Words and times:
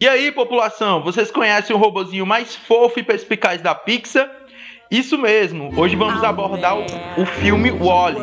E 0.00 0.06
aí, 0.06 0.30
população, 0.30 1.02
vocês 1.02 1.28
conhecem 1.28 1.74
o 1.74 1.78
robozinho 1.78 2.24
mais 2.24 2.54
fofo 2.54 3.00
e 3.00 3.02
perspicaz 3.02 3.60
da 3.60 3.74
Pixar? 3.74 4.30
Isso 4.88 5.18
mesmo, 5.18 5.72
hoje 5.76 5.96
vamos 5.96 6.22
abordar 6.22 6.78
o, 6.78 6.84
o 7.20 7.26
filme 7.26 7.68
Wally. 7.72 8.20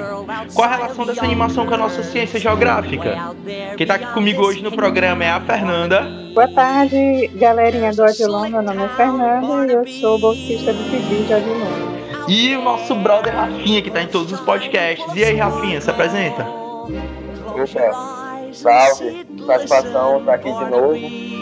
Qual 0.54 0.70
a 0.70 0.74
relação 0.74 1.06
dessa 1.06 1.26
animação 1.26 1.68
com 1.68 1.74
a 1.74 1.78
nossa 1.78 2.02
ciência 2.02 2.40
geográfica? 2.40 3.36
Quem 3.76 3.84
está 3.84 3.96
aqui 3.96 4.06
comigo 4.14 4.42
hoje 4.42 4.64
no 4.64 4.72
programa 4.72 5.26
é 5.26 5.30
a 5.30 5.42
Fernanda. 5.42 6.08
Boa 6.34 6.48
tarde, 6.48 7.28
galerinha 7.36 7.92
do 7.92 8.04
Odilon. 8.04 8.48
Meu 8.48 8.62
nome 8.62 8.82
é 8.82 8.90
Fernanda 8.96 9.74
e 9.74 9.76
eu 9.76 9.86
sou 10.00 10.18
bolsista 10.18 10.72
do 10.72 10.82
PIB 10.90 11.26
de 11.26 11.34
Odilon. 11.34 12.26
E 12.30 12.56
o 12.56 12.62
nosso 12.62 12.96
brother 12.96 13.36
Rafinha, 13.36 13.82
que 13.82 13.90
está 13.90 14.02
em 14.02 14.08
todos 14.08 14.32
os 14.32 14.40
podcasts. 14.40 15.14
E 15.14 15.26
aí, 15.26 15.36
Rafinha, 15.36 15.82
se 15.82 15.90
apresenta. 15.92 16.48
Opa, 16.48 18.25
salve, 18.56 19.26
satisfação 19.46 20.20
estar 20.20 20.34
aqui 20.34 20.52
de 20.52 20.66
novo 20.70 20.96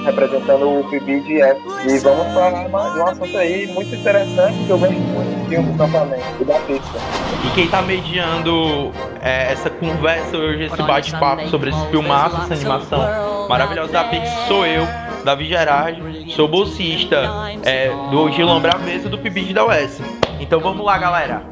representando 0.04 0.80
o 0.80 0.84
PIBID 0.90 1.40
E 1.88 2.00
vamos 2.00 2.34
falar 2.34 2.94
de 2.94 3.00
um 3.00 3.08
assunto 3.08 3.38
aí 3.38 3.68
muito 3.68 3.96
interessante 3.96 4.66
que 4.66 4.70
eu 4.70 4.78
vejo 4.78 5.00
muito 5.00 5.40
no 5.40 5.50
filme 5.50 5.72
do 5.72 5.78
campamento 5.78 6.24
e 6.42 6.46
da 6.46 6.60
pista. 6.60 7.00
E 7.46 7.50
quem 7.56 7.66
está 7.66 7.82
mediando 7.82 8.92
é, 9.22 9.52
essa 9.52 9.70
conversa 9.70 10.38
hoje, 10.38 10.64
esse 10.64 10.82
bate-papo 10.82 11.48
sobre 11.50 11.70
esse 11.70 11.88
filmaço, 11.88 12.42
essa 12.42 12.54
animação 12.54 13.48
maravilhosa 13.48 13.92
da 13.92 14.04
Pixar, 14.06 14.48
sou 14.48 14.66
eu, 14.66 14.86
Davi 15.24 15.48
Gerardi, 15.48 16.34
sou 16.34 16.48
bolsista 16.48 17.30
é, 17.64 17.90
do 18.12 18.30
Gilão 18.32 18.60
Braveza 18.60 19.10
do 19.10 19.18
PIBID 19.18 19.54
da 19.54 19.66
UES. 19.66 20.02
Então 20.40 20.60
vamos 20.60 20.86
lá, 20.86 20.98
galera. 20.98 21.44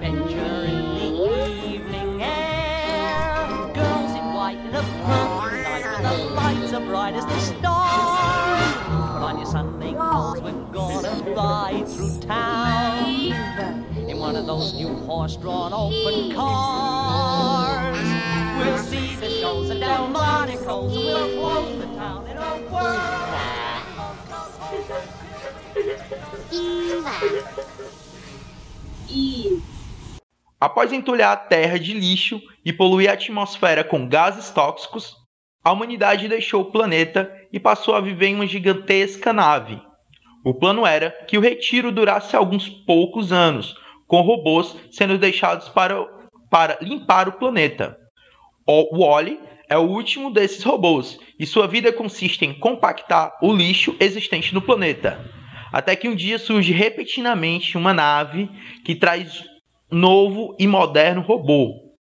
Bright 7.12 7.18
as 7.18 7.26
the 7.26 7.40
stars. 7.40 8.76
Put 9.14 9.24
on 9.24 9.38
your 9.38 9.46
Sunday 9.46 9.94
clothes, 9.94 10.42
we're 10.42 10.52
gonna 10.72 11.36
ride 11.36 11.88
through 11.88 12.20
town. 12.22 13.86
In 13.96 14.20
one 14.20 14.36
of 14.36 14.46
those 14.46 14.74
new 14.74 14.96
horse-drawn 15.06 15.74
open 15.74 16.36
cars. 16.36 17.98
We'll 18.58 18.78
see 18.78 19.16
the 19.16 19.30
shows 19.30 19.70
Delmonico's, 19.70 20.96
and 20.96 21.06
we'll 21.06 21.78
the 21.78 21.96
town 21.96 22.28
in 22.28 22.38
a 22.38 22.58
whirl. 22.70 23.22
Após 30.60 30.94
entulhar 30.94 31.34
a 31.34 31.38
terra 31.38 31.80
de 31.80 31.94
lixo 31.94 32.40
e 32.64 32.72
poluir 32.72 33.10
a 33.10 33.14
atmosfera 33.14 33.84
com 33.84 34.08
gases 34.08 34.52
tóxicos, 34.52 35.21
a 35.64 35.72
humanidade 35.72 36.28
deixou 36.28 36.62
o 36.62 36.72
planeta 36.72 37.32
e 37.54 37.60
passou 37.60 37.94
a 37.96 38.02
viver 38.02 38.28
em 38.28 38.36
uma 38.36 38.48
gigantesca 38.48 39.32
nave. 39.32 39.82
O 40.44 40.54
plano 40.54 40.86
era 40.86 41.12
que 41.28 41.38
o 41.38 41.42
retiro 41.42 41.92
durasse 41.92 42.36
alguns 42.36 42.68
poucos 42.68 43.32
anos, 43.32 43.76
com 44.08 44.22
robôs 44.22 44.76
sendo 44.92 45.18
deixados 45.18 45.70
para, 45.70 46.04
para 46.50 46.80
limpar 46.82 47.30
o 47.30 47.34
planeta. 47.34 47.96
O 48.66 48.98
Wally 48.98 49.40
é 49.70 49.78
o 49.78 49.88
último 49.88 50.32
desses 50.32 50.64
robôs 50.64 51.20
e 51.40 51.46
sua 51.46 51.68
vida 51.68 51.94
consiste 51.94 52.44
em 52.44 52.54
compactar 52.54 53.38
o 53.42 53.54
lixo 53.54 53.96
existente 54.00 54.54
no 54.54 54.62
planeta. 54.62 55.24
Até 55.72 55.96
que 55.96 56.10
um 56.10 56.16
dia 56.16 56.38
surge 56.38 56.74
repentinamente 56.74 57.78
uma 57.78 57.94
nave 57.94 58.50
que 58.84 58.96
traz 58.96 59.46
novo 59.90 60.56
e 60.60 60.68
moderno 60.68 61.22
robô, 61.22 61.96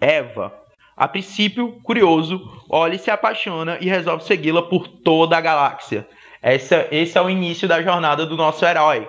Eva, 0.00 0.61
a 0.96 1.08
princípio, 1.08 1.72
curioso, 1.82 2.64
Oli 2.68 2.98
se 2.98 3.10
apaixona 3.10 3.78
e 3.80 3.88
resolve 3.88 4.24
segui-la 4.24 4.62
por 4.62 4.88
toda 4.88 5.36
a 5.36 5.40
galáxia. 5.40 6.06
Esse 6.42 7.16
é 7.16 7.22
o 7.22 7.30
início 7.30 7.68
da 7.68 7.80
jornada 7.80 8.26
do 8.26 8.36
nosso 8.36 8.64
herói, 8.64 9.08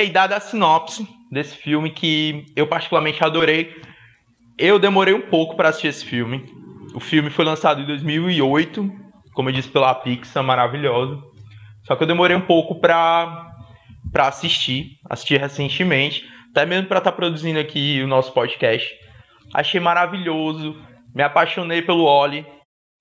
E 0.00 0.04
aí, 0.04 0.08
dada 0.10 0.34
a 0.34 0.40
sinopse 0.40 1.06
desse 1.30 1.54
filme 1.54 1.90
que 1.90 2.46
eu 2.56 2.66
particularmente 2.66 3.22
adorei, 3.22 3.76
eu 4.56 4.78
demorei 4.78 5.12
um 5.12 5.20
pouco 5.20 5.54
para 5.54 5.68
assistir 5.68 5.88
esse 5.88 6.06
filme. 6.06 6.42
O 6.94 7.00
filme 7.00 7.28
foi 7.28 7.44
lançado 7.44 7.82
em 7.82 7.84
2008, 7.84 8.90
como 9.34 9.50
eu 9.50 9.52
disse 9.52 9.68
pela 9.68 9.94
Pixar, 9.94 10.42
maravilhoso. 10.42 11.22
Só 11.84 11.94
que 11.94 12.02
eu 12.02 12.06
demorei 12.06 12.34
um 12.34 12.40
pouco 12.40 12.80
para 12.80 13.46
para 14.10 14.28
assistir, 14.28 14.98
assisti 15.04 15.36
recentemente, 15.36 16.26
até 16.50 16.64
mesmo 16.64 16.88
para 16.88 16.96
estar 16.96 17.10
tá 17.10 17.16
produzindo 17.18 17.58
aqui 17.58 18.00
o 18.02 18.08
nosso 18.08 18.32
podcast. 18.32 18.90
Achei 19.52 19.80
maravilhoso, 19.80 20.82
me 21.14 21.22
apaixonei 21.22 21.82
pelo 21.82 22.04
Oli, 22.04 22.46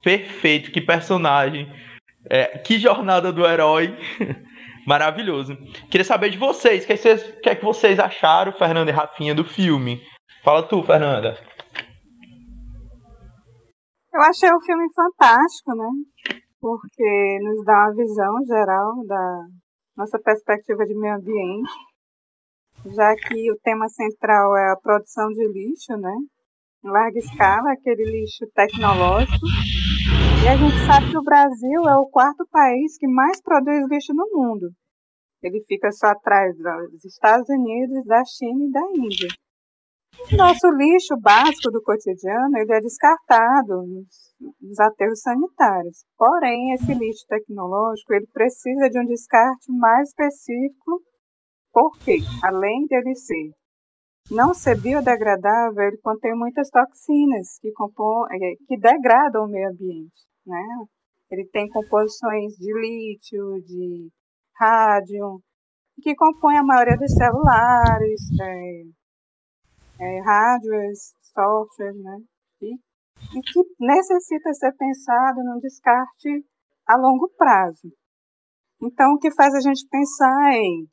perfeito, 0.04 0.70
que 0.70 0.82
personagem, 0.82 1.72
é, 2.30 2.58
que 2.58 2.78
jornada 2.78 3.32
do 3.32 3.46
herói. 3.46 3.98
maravilhoso. 4.86 5.56
Queria 5.90 6.06
saber 6.06 6.30
de 6.30 6.38
vocês, 6.38 6.84
o 6.84 6.88
que, 6.88 6.98
vocês, 6.98 7.24
que 7.42 7.50
é 7.50 7.56
que 7.56 7.66
vocês 7.66 8.00
acharam, 8.00 8.52
Fernanda 8.52 8.92
e 8.92 8.94
Rafinha, 8.94 9.34
do 9.36 9.44
filme? 9.44 10.02
Fala 10.44 10.68
tu, 10.68 10.84
Fernanda. 10.84 11.38
Eu 14.14 14.22
achei 14.22 14.50
o 14.52 14.62
filme 14.62 14.86
fantástico, 14.94 15.76
né? 15.76 15.90
Porque 16.60 17.40
nos 17.42 17.64
dá 17.64 17.74
uma 17.74 17.96
visão 17.96 18.36
geral 18.48 19.06
da 19.06 19.46
nossa 19.96 20.20
perspectiva 20.20 20.86
de 20.86 20.96
meio 20.96 21.16
ambiente, 21.16 21.72
já 22.86 23.16
que 23.16 23.52
o 23.52 23.58
tema 23.64 23.88
central 23.90 24.58
é 24.58 24.72
a 24.72 24.78
produção 24.82 25.28
de 25.30 25.48
lixo, 25.48 25.96
né? 25.98 26.16
Em 26.84 26.90
larga 26.90 27.20
escala, 27.20 27.72
aquele 27.72 28.04
lixo 28.06 28.46
tecnológico. 28.54 29.46
E 30.42 30.48
a 30.48 30.56
gente 30.56 30.86
sabe 30.86 31.12
que 31.12 31.18
o 31.18 31.24
Brasil 31.24 31.90
é 31.90 31.96
o 31.98 32.08
quarto 32.08 32.48
país 32.50 32.98
que 32.98 33.08
mais 33.08 33.42
produz 33.42 33.86
lixo 33.90 34.14
no 34.14 34.26
mundo. 34.32 34.72
Ele 35.44 35.62
fica 35.68 35.92
só 35.92 36.08
atrás 36.08 36.56
dos 36.58 37.04
Estados 37.04 37.50
Unidos, 37.50 38.06
da 38.06 38.24
China 38.24 38.66
e 38.66 38.72
da 38.72 38.82
Índia. 38.96 39.28
Nosso 40.38 40.70
lixo 40.72 41.18
básico 41.20 41.72
do 41.72 41.82
cotidiano 41.82 42.58
ele 42.58 42.74
é 42.74 42.80
descartado 42.80 43.84
nos, 43.84 44.34
nos 44.62 44.80
aterros 44.80 45.20
sanitários. 45.20 46.06
Porém, 46.18 46.74
esse 46.74 46.94
lixo 46.94 47.26
tecnológico 47.28 48.14
ele 48.14 48.28
precisa 48.32 48.90
de 48.90 49.00
um 49.00 49.06
descarte 49.06 49.72
mais 49.72 50.08
específico, 50.08 51.02
porque, 51.74 52.20
além 52.44 52.86
dele 52.88 53.14
ser 53.16 53.59
não 54.32 54.54
ser 54.54 54.80
biodegradável, 54.80 55.84
ele 55.84 55.98
contém 55.98 56.36
muitas 56.36 56.70
toxinas 56.70 57.60
que, 57.60 57.72
compõem, 57.72 58.28
é, 58.34 58.56
que 58.68 58.78
degradam 58.78 59.46
o 59.46 59.48
meio 59.48 59.70
ambiente. 59.70 60.28
Né? 60.46 60.64
Ele 61.32 61.48
tem 61.52 61.70
composições 61.70 62.54
de 62.54 62.74
lítio, 62.74 63.62
de 63.64 64.10
rádio, 64.56 65.42
que 66.02 66.16
compõe 66.16 66.58
a 66.58 66.64
maioria 66.64 66.98
dos 66.98 67.14
celulares, 67.14 68.22
é, 68.42 68.84
é, 70.00 70.22
hardwares, 70.22 71.14
softwares, 71.34 72.02
né? 72.02 72.18
E 72.62 72.90
e 73.36 73.42
que 73.42 73.60
necessita 73.80 74.54
ser 74.54 74.72
pensado 74.74 75.44
num 75.44 75.60
descarte 75.60 76.46
a 76.88 76.96
longo 76.96 77.30
prazo. 77.38 77.92
Então, 78.82 79.14
o 79.14 79.20
que 79.20 79.32
faz 79.32 79.54
a 79.54 79.60
gente 79.60 79.88
pensar 79.90 80.54
em 80.54 80.88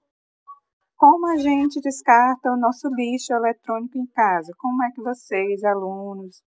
como 0.96 1.26
a 1.28 1.36
gente 1.36 1.80
descarta 1.80 2.50
o 2.50 2.56
nosso 2.56 2.88
lixo 2.88 3.32
eletrônico 3.32 3.98
em 3.98 4.06
casa? 4.06 4.52
Como 4.58 4.82
é 4.82 4.90
que 4.90 5.02
vocês, 5.02 5.62
alunos, 5.64 6.42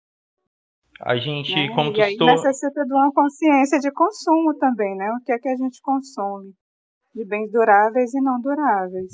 a 1.02 1.16
gente, 1.16 1.56
né? 1.56 1.74
como 1.74 1.94
tu 1.94 2.00
e 2.00 2.04
aí 2.04 2.18
necessita 2.18 2.84
de 2.86 2.94
uma 2.94 3.12
consciência 3.14 3.80
de 3.80 3.90
consumo 3.92 4.54
também, 4.60 4.96
né? 4.98 5.10
O 5.14 5.24
que 5.24 5.32
é 5.32 5.40
que 5.40 5.48
a 5.48 5.56
gente 5.56 5.80
consome 5.82 6.52
de 7.16 7.26
bens 7.26 7.50
duráveis 7.52 8.14
e 8.14 8.22
não 8.22 8.40
duráveis. 8.42 9.14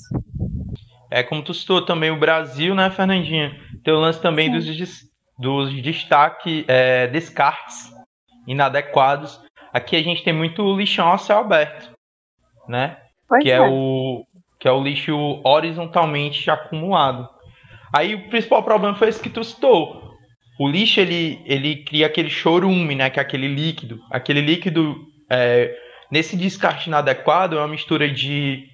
é 1.11 1.21
como 1.21 1.43
tu 1.43 1.53
citou 1.53 1.85
também 1.85 2.09
o 2.09 2.19
Brasil, 2.19 2.73
né, 2.73 2.89
Fernandinha? 2.89 3.51
Tem 3.83 3.93
o 3.93 3.99
lance 3.99 4.19
também 4.19 4.47
Sim. 4.47 4.73
dos, 4.75 5.09
dos 5.38 5.83
destaque, 5.83 6.65
é, 6.67 7.07
descartes 7.07 7.93
inadequados. 8.47 9.39
Aqui 9.71 9.95
a 9.95 10.01
gente 10.01 10.23
tem 10.23 10.33
muito 10.33 10.75
lixão 10.75 11.11
a 11.11 11.19
céu 11.19 11.39
aberto, 11.39 11.91
né? 12.67 12.97
Pois 13.27 13.43
que 13.43 13.51
é. 13.51 13.61
o 13.61 14.25
que 14.59 14.67
é 14.67 14.71
o 14.71 14.83
lixo 14.83 15.41
horizontalmente 15.43 16.49
acumulado. 16.49 17.29
Aí 17.93 18.15
o 18.15 18.29
principal 18.29 18.63
problema 18.63 18.95
foi 18.95 19.09
esse 19.09 19.21
que 19.21 19.29
tu 19.29 19.43
citou. 19.43 20.05
O 20.59 20.67
lixo 20.67 20.99
ele, 20.99 21.41
ele 21.45 21.83
cria 21.83 22.07
aquele 22.07 22.29
chorume, 22.29 22.95
né? 22.95 23.09
Que 23.09 23.19
é 23.19 23.21
aquele 23.21 23.47
líquido. 23.47 23.99
Aquele 24.11 24.41
líquido 24.41 24.95
é, 25.29 25.75
nesse 26.11 26.37
descarte 26.37 26.87
inadequado 26.87 27.57
é 27.57 27.59
uma 27.59 27.67
mistura 27.67 28.09
de 28.09 28.67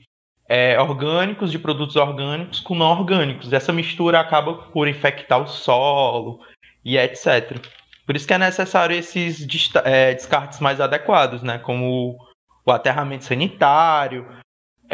é, 0.47 0.79
orgânicos, 0.79 1.51
de 1.51 1.57
produtos 1.57 1.95
orgânicos 1.95 2.59
com 2.59 2.75
não 2.75 2.91
orgânicos. 2.91 3.51
Essa 3.51 3.73
mistura 3.73 4.19
acaba 4.19 4.53
por 4.53 4.87
infectar 4.87 5.41
o 5.41 5.47
solo 5.47 6.39
e 6.83 6.97
etc. 6.97 7.57
Por 8.05 8.15
isso 8.15 8.27
que 8.27 8.33
é 8.33 8.37
necessário 8.37 8.95
esses 8.95 9.47
é, 9.83 10.13
descartes 10.13 10.59
mais 10.59 10.81
adequados, 10.81 11.41
né? 11.41 11.57
Como 11.57 12.17
o 12.65 12.71
aterramento 12.71 13.23
sanitário, 13.23 14.27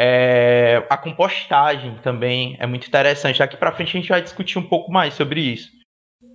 é, 0.00 0.86
a 0.88 0.96
compostagem 0.96 2.00
também 2.02 2.56
é 2.60 2.66
muito 2.66 2.86
interessante. 2.86 3.40
Daqui 3.40 3.56
para 3.56 3.72
frente 3.72 3.96
a 3.96 4.00
gente 4.00 4.08
vai 4.08 4.22
discutir 4.22 4.56
um 4.56 4.68
pouco 4.68 4.92
mais 4.92 5.14
sobre 5.14 5.40
isso. 5.40 5.72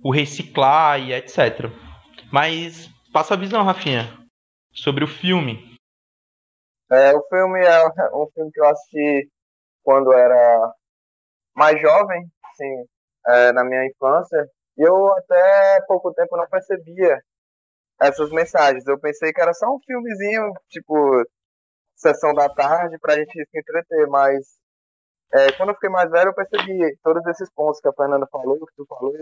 O 0.02 0.12
reciclar 0.12 1.00
e 1.00 1.14
etc. 1.14 1.70
Mas 2.30 2.90
passa 3.10 3.32
a 3.32 3.38
visão, 3.38 3.64
Rafinha, 3.64 4.04
sobre 4.70 5.02
o 5.02 5.08
filme. 5.08 5.78
É, 6.92 7.14
o 7.14 7.26
filme 7.26 7.64
é 7.64 7.86
um 8.14 8.26
filme 8.34 8.50
que 8.52 8.60
eu 8.60 8.68
assisti 8.68 9.30
quando 9.82 10.12
era 10.12 10.74
mais 11.56 11.80
jovem, 11.80 12.22
assim, 12.44 12.86
é, 13.28 13.52
na 13.52 13.64
minha 13.64 13.86
infância, 13.86 14.46
e 14.76 14.82
eu 14.82 15.10
até 15.14 15.80
pouco 15.86 16.12
tempo 16.12 16.36
não 16.36 16.46
percebia 16.48 17.18
essas 17.98 18.30
mensagens. 18.30 18.86
Eu 18.86 18.98
pensei 18.98 19.32
que 19.32 19.40
era 19.40 19.54
só 19.54 19.66
um 19.66 19.78
filmezinho, 19.86 20.52
tipo, 20.68 21.24
sessão 22.08 22.34
da 22.34 22.48
tarde, 22.48 22.98
pra 22.98 23.14
gente 23.16 23.32
se 23.32 23.58
entreter, 23.58 24.06
mas 24.08 24.44
é, 25.32 25.52
quando 25.52 25.70
eu 25.70 25.74
fiquei 25.74 25.90
mais 25.90 26.10
velho 26.10 26.28
eu 26.30 26.34
percebi 26.34 26.96
todos 27.02 27.26
esses 27.26 27.50
pontos 27.54 27.80
que 27.80 27.88
a 27.88 27.92
Fernanda 27.92 28.26
falou, 28.30 28.58
que 28.58 28.74
tu 28.76 28.86
falou, 28.86 29.12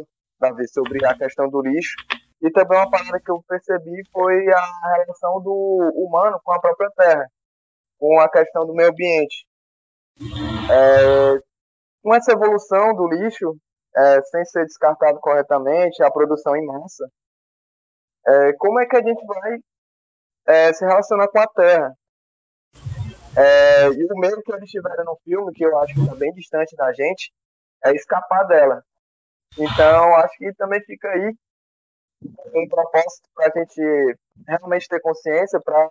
Davi, 0.40 0.66
sobre 0.68 1.04
a 1.06 1.16
questão 1.16 1.48
do 1.48 1.62
lixo, 1.62 1.94
e 2.42 2.50
também 2.50 2.78
uma 2.78 2.90
parada 2.90 3.20
que 3.20 3.30
eu 3.30 3.42
percebi 3.46 4.02
foi 4.12 4.48
a 4.52 4.96
relação 4.96 5.40
do 5.42 5.92
humano 5.94 6.40
com 6.42 6.52
a 6.52 6.60
própria 6.60 6.90
terra 6.96 7.26
com 8.02 8.18
a 8.18 8.28
questão 8.28 8.66
do 8.66 8.74
meio 8.74 8.90
ambiente. 8.90 9.46
É, 10.68 11.38
com 12.02 12.12
essa 12.12 12.32
evolução 12.32 12.96
do 12.96 13.06
lixo, 13.06 13.56
é, 13.96 14.20
sem 14.22 14.44
ser 14.44 14.64
descartado 14.64 15.20
corretamente, 15.20 16.02
a 16.02 16.10
produção 16.10 16.56
em 16.56 16.66
massa, 16.66 17.08
é, 18.26 18.52
como 18.54 18.80
é 18.80 18.86
que 18.86 18.96
a 18.96 19.02
gente 19.02 19.24
vai 19.24 19.58
é, 20.48 20.72
se 20.72 20.84
relacionar 20.84 21.28
com 21.28 21.38
a 21.38 21.46
Terra? 21.46 21.92
É, 23.36 23.88
e 23.88 24.04
o 24.12 24.18
medo 24.18 24.42
que 24.42 24.52
eles 24.52 24.70
tiveram 24.70 25.04
no 25.04 25.16
filme, 25.24 25.52
que 25.52 25.64
eu 25.64 25.78
acho 25.78 25.94
que 25.94 26.00
está 26.00 26.14
bem 26.16 26.32
distante 26.32 26.76
da 26.76 26.92
gente, 26.92 27.32
é 27.84 27.92
escapar 27.94 28.44
dela. 28.44 28.82
Então, 29.58 30.14
acho 30.16 30.36
que 30.38 30.52
também 30.54 30.80
fica 30.82 31.08
aí 31.08 31.34
um 32.54 32.68
propósito 32.68 33.28
para 33.34 33.46
a 33.46 33.58
gente 33.58 34.16
realmente 34.46 34.88
ter 34.88 35.00
consciência 35.00 35.60
para 35.64 35.88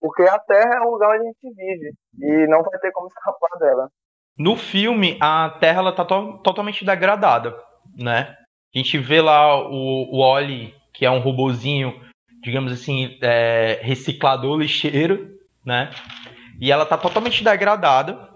porque 0.00 0.22
a 0.22 0.38
Terra 0.40 0.74
é 0.76 0.80
um 0.80 0.90
lugar 0.90 1.10
onde 1.10 1.20
a 1.20 1.28
gente 1.28 1.54
vive 1.54 1.94
e 2.18 2.46
não 2.48 2.60
vai 2.62 2.76
ter 2.80 2.90
como 2.90 3.06
escapar 3.06 3.56
dela. 3.60 3.88
No 4.36 4.56
filme, 4.56 5.16
a 5.20 5.50
Terra 5.60 5.78
ela 5.78 5.94
tá 5.94 6.04
to- 6.04 6.38
totalmente 6.42 6.84
degradada, 6.84 7.56
né? 7.96 8.36
A 8.74 8.78
gente 8.78 8.98
vê 8.98 9.20
lá 9.20 9.56
o, 9.68 10.10
o 10.10 10.18
Oli, 10.18 10.74
que 10.92 11.06
é 11.06 11.10
um 11.10 11.20
robozinho, 11.20 11.94
digamos 12.42 12.72
assim, 12.72 13.16
é, 13.22 13.78
reciclador 13.82 14.58
lixeiro, 14.58 15.30
né? 15.64 15.90
E 16.60 16.70
ela 16.70 16.84
tá 16.84 16.96
totalmente 16.96 17.42
degradada. 17.42 18.28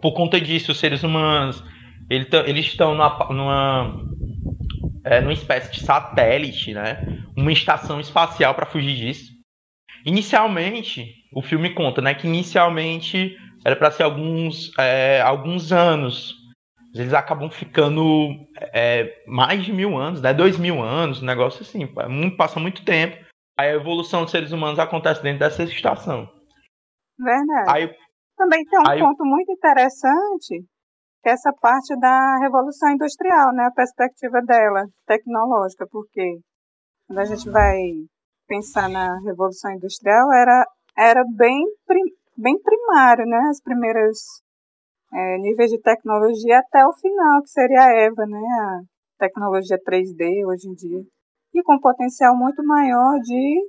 Por 0.00 0.12
conta 0.12 0.40
disso, 0.40 0.72
os 0.72 0.78
seres 0.78 1.02
humanos 1.02 1.62
ele 2.10 2.24
tão- 2.24 2.44
eles 2.44 2.66
estão 2.66 2.94
numa, 2.94 3.28
numa, 3.30 4.04
é, 5.04 5.20
numa 5.20 5.32
espécie 5.32 5.72
de 5.72 5.80
satélite, 5.80 6.74
né? 6.74 7.06
Uma 7.36 7.52
estação 7.52 8.00
espacial 8.00 8.54
para 8.54 8.66
fugir 8.66 8.96
disso. 8.96 9.30
Inicialmente, 10.04 11.14
o 11.32 11.40
filme 11.40 11.70
conta, 11.70 12.02
né? 12.02 12.14
Que 12.14 12.26
inicialmente 12.26 13.36
era 13.64 13.76
para 13.76 13.90
ser 13.90 14.02
alguns, 14.02 14.76
é, 14.78 15.20
alguns 15.20 15.72
anos. 15.72 16.34
Eles 16.92 17.14
acabam 17.14 17.48
ficando 17.48 18.30
é, 18.74 19.22
mais 19.28 19.64
de 19.64 19.72
mil 19.72 19.96
anos, 19.96 20.20
né? 20.20 20.34
Dois 20.34 20.58
mil 20.58 20.82
anos, 20.82 21.22
um 21.22 21.26
negócio 21.26 21.62
assim. 21.62 21.86
Passa 22.36 22.58
muito 22.58 22.82
tempo. 22.82 23.16
A 23.56 23.66
evolução 23.68 24.22
dos 24.22 24.32
seres 24.32 24.50
humanos 24.50 24.78
acontece 24.80 25.22
dentro 25.22 25.38
dessa 25.38 25.62
estação. 25.62 26.28
Verdade. 27.22 27.70
Aí, 27.70 27.94
Também 28.36 28.64
tem 28.64 28.78
um 28.78 28.88
aí- 28.88 28.98
ponto 29.00 29.24
muito 29.24 29.52
interessante, 29.52 30.64
que 31.22 31.28
é 31.28 31.32
essa 31.32 31.52
parte 31.60 31.94
da 32.00 32.38
Revolução 32.38 32.90
Industrial, 32.90 33.52
né? 33.52 33.64
A 33.66 33.70
perspectiva 33.70 34.40
dela, 34.42 34.86
tecnológica, 35.06 35.86
porque 35.90 36.38
quando 37.06 37.18
a 37.18 37.24
gente 37.26 37.50
vai 37.50 37.76
pensar 38.48 38.88
na 38.88 39.18
Revolução 39.20 39.72
Industrial, 39.72 40.32
era, 40.32 40.64
era 40.96 41.22
bem, 41.36 41.62
prim- 41.86 42.14
bem 42.36 42.58
primário, 42.62 43.26
né? 43.26 43.38
As 43.50 43.60
primeiras 43.60 44.16
é, 45.12 45.38
níveis 45.38 45.70
de 45.70 45.80
tecnologia 45.80 46.60
até 46.60 46.86
o 46.86 46.92
final, 46.94 47.42
que 47.42 47.48
seria 47.50 47.82
a 47.82 47.92
EVA, 48.06 48.24
né? 48.26 48.38
A 48.38 48.80
tecnologia 49.18 49.76
3D 49.84 50.46
hoje 50.46 50.68
em 50.68 50.72
dia. 50.74 51.02
E 51.52 51.62
com 51.64 51.78
potencial 51.80 52.34
muito 52.36 52.64
maior 52.64 53.18
de 53.20 53.60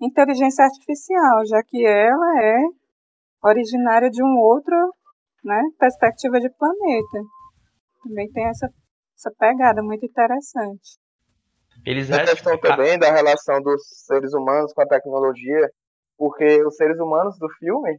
inteligência 0.00 0.64
artificial, 0.64 1.46
já 1.46 1.62
que 1.62 1.86
ela 1.86 2.42
é 2.42 2.58
originária 3.42 4.10
de 4.10 4.22
um 4.22 4.38
outro, 4.38 4.74
né, 5.44 5.60
perspectiva 5.78 6.40
de 6.40 6.48
planeta. 6.50 7.18
Também 8.02 8.30
tem 8.30 8.46
essa, 8.48 8.68
essa 9.16 9.30
pegada 9.38 9.82
muito 9.82 10.04
interessante. 10.04 10.98
eles 11.84 12.10
A 12.10 12.20
questão 12.24 12.52
restam- 12.52 12.76
também 12.76 12.98
da 12.98 13.10
relação 13.12 13.60
dos 13.60 13.82
seres 14.06 14.32
humanos 14.34 14.72
com 14.72 14.82
a 14.82 14.86
tecnologia, 14.86 15.70
porque 16.16 16.64
os 16.64 16.76
seres 16.76 16.98
humanos 17.00 17.36
do 17.38 17.48
filme, 17.58 17.98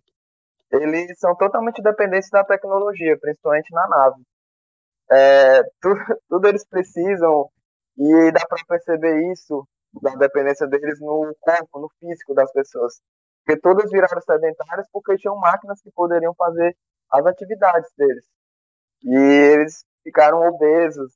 eles 0.71 1.19
são 1.19 1.35
totalmente 1.35 1.81
dependentes 1.81 2.29
da 2.29 2.43
tecnologia, 2.43 3.17
principalmente 3.19 3.71
na 3.73 3.87
nave. 3.87 4.23
É, 5.11 5.61
tudo, 5.81 5.95
tudo 6.29 6.47
eles 6.47 6.65
precisam 6.67 7.49
e 7.97 8.31
dá 8.31 8.45
para 8.47 8.63
perceber 8.67 9.31
isso 9.31 9.67
da 10.01 10.15
dependência 10.15 10.65
deles 10.67 10.99
no 10.99 11.35
corpo, 11.39 11.79
no 11.79 11.89
físico 11.99 12.33
das 12.33 12.51
pessoas. 12.51 12.99
Porque 13.45 13.59
todas 13.59 13.89
viraram 13.91 14.21
sedentárias 14.21 14.87
porque 14.91 15.17
tinham 15.17 15.35
máquinas 15.37 15.81
que 15.81 15.91
poderiam 15.91 16.33
fazer 16.35 16.75
as 17.11 17.25
atividades 17.25 17.89
deles. 17.97 18.23
E 19.03 19.15
eles 19.15 19.83
ficaram 20.03 20.41
obesos 20.47 21.11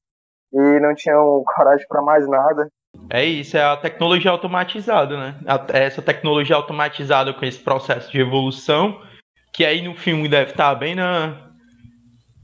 e 0.54 0.80
não 0.80 0.94
tinham 0.94 1.44
coragem 1.56 1.88
para 1.88 2.02
mais 2.02 2.28
nada. 2.28 2.70
É 3.10 3.24
isso, 3.24 3.56
é 3.58 3.64
a 3.64 3.78
tecnologia 3.78 4.32
automatizada, 4.32 5.18
né? 5.18 5.40
A- 5.48 5.66
Essa 5.78 6.02
tecnologia 6.02 6.56
automatizada 6.56 7.34
com 7.34 7.46
esse 7.46 7.60
processo 7.60 8.12
de 8.12 8.20
evolução, 8.20 9.02
que 9.54 9.64
aí 9.66 9.82
no 9.82 9.96
filme 9.96 10.28
deve 10.28 10.52
estar 10.52 10.74
bem 10.76 10.96
na, 10.96 11.50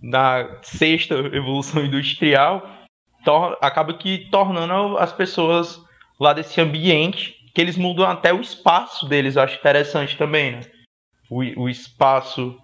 na 0.01 0.59
sexta 0.61 1.15
evolução 1.15 1.83
industrial, 1.83 2.61
acaba 3.61 3.93
que 3.97 4.29
tornando 4.29 4.97
as 4.97 5.11
pessoas 5.11 5.81
lá 6.19 6.33
desse 6.33 6.59
ambiente, 6.61 7.35
que 7.53 7.61
eles 7.61 7.77
mudam 7.77 8.09
até 8.09 8.33
o 8.33 8.41
espaço 8.41 9.07
deles, 9.07 9.35
eu 9.35 9.43
acho 9.43 9.57
interessante 9.57 10.17
também, 10.17 10.53
né? 10.53 10.61
O, 11.29 11.63
o 11.63 11.69
espaço 11.69 12.59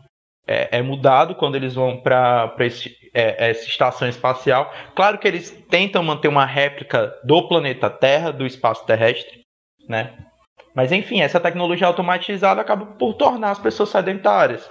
é, 0.48 0.80
é 0.80 0.82
mudado 0.82 1.36
quando 1.36 1.56
eles 1.56 1.76
vão 1.76 1.98
para 2.02 2.56
é, 3.14 3.50
essa 3.50 3.68
estação 3.68 4.08
espacial. 4.08 4.74
Claro 4.96 5.20
que 5.20 5.28
eles 5.28 5.52
tentam 5.70 6.04
manter 6.04 6.28
uma 6.28 6.46
réplica 6.46 7.16
do 7.24 7.48
planeta 7.48 7.90
Terra, 7.90 8.32
do 8.32 8.46
espaço 8.46 8.86
terrestre, 8.86 9.44
né? 9.88 10.18
Mas 10.74 10.92
enfim, 10.92 11.22
essa 11.22 11.40
tecnologia 11.40 11.88
automatizada 11.88 12.62
acaba 12.62 12.86
por 12.86 13.14
tornar 13.14 13.52
as 13.52 13.60
pessoas 13.60 13.90
sedentárias. 13.90 14.70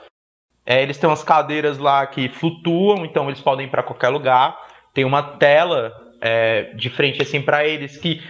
É, 0.66 0.82
eles 0.82 0.98
têm 0.98 1.08
umas 1.08 1.22
cadeiras 1.22 1.78
lá 1.78 2.06
que 2.06 2.28
flutuam, 2.28 3.04
então 3.04 3.28
eles 3.28 3.40
podem 3.40 3.66
ir 3.66 3.70
para 3.70 3.82
qualquer 3.82 4.08
lugar. 4.08 4.58
Tem 4.92 5.04
uma 5.04 5.22
tela 5.22 5.92
é, 6.20 6.74
de 6.74 6.90
frente 6.90 7.22
assim 7.22 7.40
para 7.40 7.66
eles 7.66 7.96
que 7.96 8.22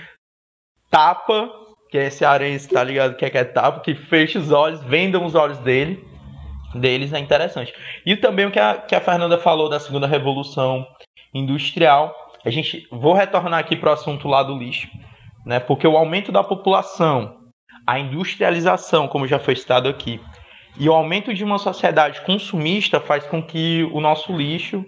tapa, 0.91 1.51
que 1.91 1.99
é 1.99 2.11
arense, 2.25 2.69
tá 2.69 2.83
ligado? 2.85 3.17
Que 3.17 3.25
é 3.25 3.31
que 3.31 3.39
é 3.39 3.45
tapa, 3.45 3.81
que 3.81 3.95
fecha 3.95 4.39
os 4.39 4.51
olhos, 4.51 4.83
vendam 4.85 5.25
os 5.25 5.35
olhos 5.35 5.59
dele, 5.59 6.05
deles 6.75 7.13
é 7.13 7.19
interessante. 7.19 7.73
E 8.05 8.17
também 8.17 8.47
o 8.47 8.51
que 8.51 8.59
a, 8.59 8.75
que 8.75 8.95
a 8.95 9.01
Fernanda 9.01 9.39
falou 9.39 9.69
da 9.69 9.81
segunda 9.81 10.07
revolução 10.07 10.87
industrial, 11.33 12.15
a 12.45 12.51
gente 12.51 12.87
vou 12.91 13.15
retornar 13.15 13.61
aqui 13.61 13.77
para 13.77 13.91
o 13.91 13.93
assunto 13.93 14.29
lá 14.29 14.43
do 14.43 14.57
lixo, 14.57 14.89
né? 15.45 15.59
Porque 15.61 15.87
o 15.87 15.97
aumento 15.97 16.31
da 16.31 16.45
população, 16.45 17.37
a 17.87 17.99
industrialização, 17.99 19.09
como 19.09 19.27
já 19.27 19.39
foi 19.39 19.57
citado 19.57 19.89
aqui, 19.89 20.21
e 20.79 20.89
o 20.89 20.93
aumento 20.93 21.35
de 21.35 21.43
uma 21.43 21.59
sociedade 21.59 22.21
consumista 22.21 23.01
faz 23.01 23.25
com 23.25 23.43
que 23.43 23.83
o 23.93 24.01
nosso 24.01 24.37
lixo, 24.37 24.85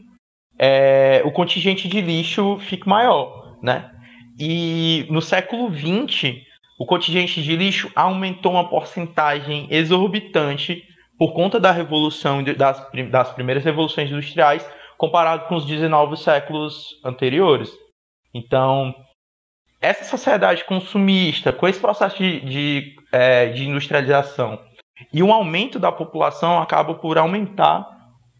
é, 0.59 1.23
o 1.25 1.33
contingente 1.33 1.88
de 1.88 2.00
lixo 2.00 2.59
fique 2.61 2.88
maior, 2.88 3.57
né? 3.62 3.90
E 4.38 5.07
no 5.11 5.21
século 5.21 5.71
XX, 5.71 6.37
o 6.81 6.87
contingente 6.87 7.43
de 7.43 7.55
lixo 7.55 7.93
aumentou 7.95 8.53
uma 8.53 8.67
porcentagem 8.67 9.67
exorbitante 9.69 10.83
por 11.19 11.35
conta 11.35 11.61
da 11.61 11.71
revolução 11.71 12.43
das, 12.43 12.91
das 13.11 13.31
primeiras 13.35 13.63
revoluções 13.63 14.11
industriais, 14.11 14.67
comparado 14.97 15.47
com 15.47 15.57
os 15.57 15.67
19 15.67 16.17
séculos 16.17 16.99
anteriores. 17.05 17.71
Então, 18.33 18.95
essa 19.79 20.05
sociedade 20.05 20.65
consumista, 20.65 21.53
com 21.53 21.69
esse 21.69 21.79
processo 21.79 22.17
de, 22.17 22.41
de, 22.41 22.97
é, 23.13 23.49
de 23.49 23.69
industrialização 23.69 24.59
e 25.13 25.23
um 25.23 25.35
aumento 25.35 25.79
da 25.79 25.93
população, 25.93 26.63
acaba 26.63 26.95
por 26.95 27.19
aumentar 27.19 27.87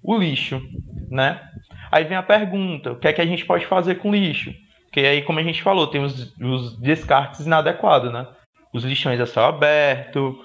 o 0.03 0.17
lixo, 0.17 0.63
né? 1.11 1.47
Aí 1.93 2.05
vem 2.05 2.17
a 2.17 2.23
pergunta, 2.23 2.93
o 2.93 2.97
que 2.99 3.07
é 3.07 3.13
que 3.13 3.21
a 3.21 3.27
gente 3.27 3.45
pode 3.45 3.67
fazer 3.67 3.97
com 3.97 4.15
lixo? 4.15 4.51
Porque 4.91 5.07
aí, 5.07 5.23
como 5.23 5.39
a 5.39 5.43
gente 5.43 5.63
falou, 5.63 5.87
tem 5.87 6.03
os, 6.03 6.37
os 6.41 6.77
descartes 6.81 7.47
inadequados, 7.47 8.13
né? 8.13 8.27
Os 8.75 8.83
lixões 8.85 9.21
a 9.21 9.27
céu 9.27 9.45
aberto, 9.45 10.37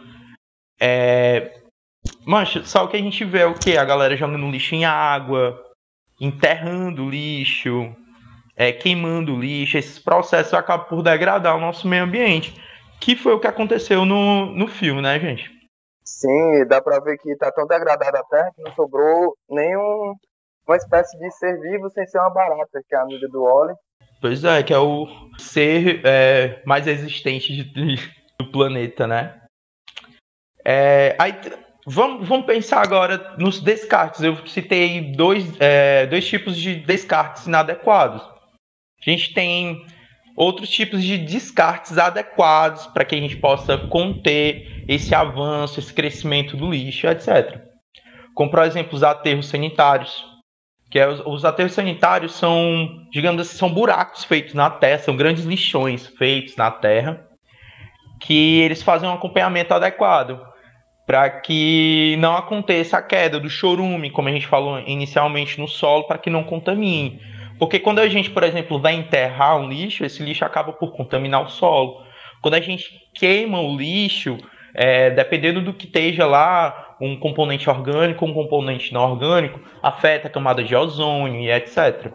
é, 0.79 1.61
Mancha, 2.25 2.63
só 2.63 2.83
o 2.83 2.87
que 2.87 2.97
a 2.97 3.01
gente 3.01 3.23
vê 3.23 3.39
é 3.39 3.45
o 3.45 3.53
que? 3.53 3.77
A 3.77 3.85
galera 3.85 4.15
jogando 4.15 4.49
lixo 4.49 4.75
em 4.75 4.85
água, 4.85 5.59
enterrando 6.19 7.09
lixo, 7.09 7.95
é, 8.55 8.71
queimando 8.71 9.39
lixo. 9.39 9.77
Esses 9.77 9.99
processos 9.99 10.53
acabam 10.53 10.87
por 10.87 11.01
degradar 11.01 11.55
o 11.55 11.61
nosso 11.61 11.87
meio 11.87 12.03
ambiente. 12.03 12.61
Que 12.99 13.15
foi 13.15 13.33
o 13.33 13.39
que 13.39 13.47
aconteceu 13.47 14.05
no, 14.05 14.47
no 14.47 14.67
filme, 14.67 15.01
né, 15.01 15.19
gente? 15.19 15.51
Sim, 16.03 16.65
dá 16.67 16.81
pra 16.81 16.99
ver 16.99 17.17
que 17.17 17.35
tá 17.35 17.51
tão 17.51 17.67
degradada 17.67 18.19
a 18.19 18.23
terra 18.23 18.51
que 18.55 18.61
não 18.61 18.71
sobrou 18.73 19.35
nenhum 19.49 20.15
uma 20.67 20.77
espécie 20.77 21.17
de 21.19 21.29
ser 21.31 21.59
vivo 21.59 21.89
sem 21.91 22.05
ser 22.07 22.19
uma 22.19 22.29
barata, 22.31 22.81
que 22.87 22.95
é 22.95 22.97
a 22.97 23.01
amiga 23.03 23.27
do 23.27 23.43
Oli. 23.43 23.73
Pois 24.21 24.43
é, 24.43 24.63
que 24.63 24.73
é 24.73 24.79
o 24.79 25.07
ser 25.37 26.01
é, 26.03 26.61
mais 26.65 26.87
existente 26.87 27.63
de, 27.63 27.95
do 28.39 28.51
planeta, 28.51 29.05
né? 29.05 29.41
É, 30.63 31.15
aí 31.19 31.33
Vamos, 31.87 32.27
vamos 32.27 32.47
pensar 32.47 32.81
agora 32.81 33.35
nos 33.37 33.59
descartes. 33.61 34.21
Eu 34.21 34.35
citei 34.47 35.13
dois, 35.15 35.55
é, 35.59 36.07
dois 36.07 36.27
tipos 36.27 36.57
de 36.57 36.77
descartes 36.77 37.45
inadequados. 37.45 38.23
A 38.23 39.09
gente 39.09 39.35
tem 39.35 39.85
outros 40.35 40.67
tipos 40.67 41.03
de 41.03 41.19
descartes 41.19 41.99
adequados 41.99 42.87
para 42.87 43.05
que 43.05 43.13
a 43.13 43.19
gente 43.19 43.37
possa 43.37 43.77
conter 43.77 44.83
esse 44.87 45.13
avanço, 45.13 45.79
esse 45.79 45.93
crescimento 45.93 46.57
do 46.57 46.71
lixo, 46.71 47.05
etc. 47.05 47.61
Como, 48.33 48.49
por 48.49 48.63
exemplo, 48.63 48.95
os 48.95 49.03
aterros 49.03 49.47
sanitários. 49.47 50.25
Que 50.95 50.99
é, 50.99 51.09
os, 51.09 51.21
os 51.25 51.43
aterros 51.43 51.73
sanitários 51.73 52.35
são, 52.35 53.05
digamos 53.11 53.41
assim, 53.41 53.57
são 53.57 53.69
buracos 53.69 54.23
feitos 54.23 54.53
na 54.53 54.69
terra, 54.69 54.99
são 54.99 55.13
grandes 55.17 55.43
lixões 55.43 56.07
feitos 56.07 56.55
na 56.55 56.71
terra, 56.71 57.21
que 58.17 58.61
eles 58.61 58.81
fazem 58.81 59.09
um 59.09 59.11
acompanhamento 59.11 59.73
adequado 59.73 60.39
para 61.05 61.29
que 61.29 62.15
não 62.19 62.37
aconteça 62.37 62.97
a 62.97 63.01
queda 63.01 63.41
do 63.41 63.49
chorume, 63.49 64.09
como 64.09 64.29
a 64.29 64.31
gente 64.31 64.47
falou 64.47 64.79
inicialmente 64.87 65.59
no 65.59 65.67
solo, 65.67 66.05
para 66.07 66.17
que 66.17 66.29
não 66.29 66.45
contamine. 66.45 67.19
Porque 67.59 67.77
quando 67.77 67.99
a 67.99 68.07
gente, 68.07 68.29
por 68.29 68.43
exemplo, 68.43 68.79
vai 68.79 68.93
enterrar 68.93 69.57
um 69.57 69.67
lixo, 69.67 70.05
esse 70.05 70.23
lixo 70.23 70.45
acaba 70.45 70.71
por 70.71 70.93
contaminar 70.93 71.43
o 71.43 71.49
solo. 71.49 72.05
Quando 72.41 72.53
a 72.53 72.61
gente 72.61 72.85
queima 73.13 73.59
o 73.59 73.75
lixo, 73.75 74.37
é, 74.75 75.09
dependendo 75.09 75.61
do 75.61 75.73
que 75.73 75.85
esteja 75.85 76.25
lá, 76.25 76.95
um 76.99 77.17
componente 77.17 77.69
orgânico, 77.69 78.25
um 78.25 78.33
componente 78.33 78.93
não 78.93 79.11
orgânico, 79.11 79.59
afeta 79.81 80.27
a 80.27 80.31
camada 80.31 80.63
de 80.63 80.75
ozônio 80.75 81.41
e 81.41 81.51
etc. 81.51 82.11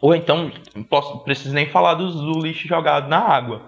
Ou 0.00 0.14
então, 0.14 0.50
posso, 0.88 1.18
preciso 1.20 1.54
nem 1.54 1.66
falar 1.66 1.94
do, 1.94 2.10
do 2.10 2.40
lixo 2.40 2.68
jogado 2.68 3.08
na 3.08 3.18
água. 3.18 3.62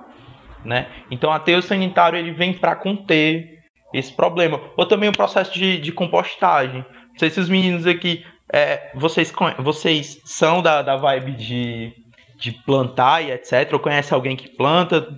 Né? 0.64 0.88
Então, 1.10 1.32
aterro 1.32 1.62
sanitário 1.62 2.18
ele 2.18 2.32
vem 2.32 2.52
para 2.52 2.76
conter 2.76 3.60
esse 3.94 4.12
problema. 4.12 4.60
Ou 4.76 4.86
também 4.86 5.08
o 5.08 5.16
processo 5.16 5.52
de, 5.54 5.78
de 5.78 5.92
compostagem. 5.92 6.84
Não 7.10 7.18
sei 7.18 7.30
se 7.30 7.40
os 7.40 7.48
meninos 7.48 7.86
aqui, 7.86 8.24
é, 8.52 8.90
vocês, 8.94 9.32
vocês 9.58 10.20
são 10.24 10.62
da, 10.62 10.82
da 10.82 10.96
vibe 10.96 11.32
de, 11.32 11.92
de 12.36 12.52
plantar 12.52 13.22
e 13.22 13.32
etc. 13.32 13.72
Ou 13.72 13.78
conhece 13.78 14.12
alguém 14.12 14.36
que 14.36 14.48
planta? 14.48 15.08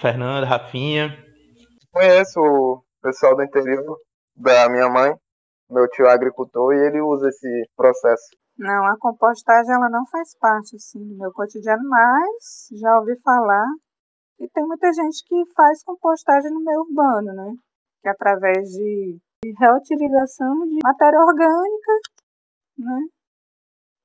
Fernanda, 0.00 0.46
Rafinha? 0.46 1.23
Conheço 1.94 2.40
o 2.40 2.82
pessoal 3.00 3.36
do 3.36 3.44
interior 3.44 3.96
da 4.34 4.68
minha 4.68 4.88
mãe. 4.88 5.14
Meu 5.70 5.88
tio 5.88 6.06
é 6.06 6.12
agricultor 6.12 6.74
e 6.74 6.88
ele 6.88 7.00
usa 7.00 7.28
esse 7.28 7.70
processo. 7.76 8.36
Não, 8.58 8.84
a 8.86 8.98
compostagem 8.98 9.72
ela 9.72 9.88
não 9.88 10.04
faz 10.06 10.36
parte 10.38 10.74
assim, 10.74 10.98
do 11.06 11.16
meu 11.16 11.32
cotidiano, 11.32 11.88
mas 11.88 12.68
já 12.80 12.98
ouvi 12.98 13.16
falar 13.20 13.66
e 14.40 14.48
tem 14.48 14.66
muita 14.66 14.92
gente 14.92 15.22
que 15.24 15.54
faz 15.54 15.84
compostagem 15.84 16.50
no 16.50 16.64
meio 16.64 16.80
urbano, 16.80 17.32
né? 17.32 17.54
que 18.02 18.08
através 18.08 18.68
de 18.70 19.18
reutilização 19.56 20.66
de 20.66 20.78
matéria 20.82 21.20
orgânica, 21.20 21.92
né, 22.76 23.06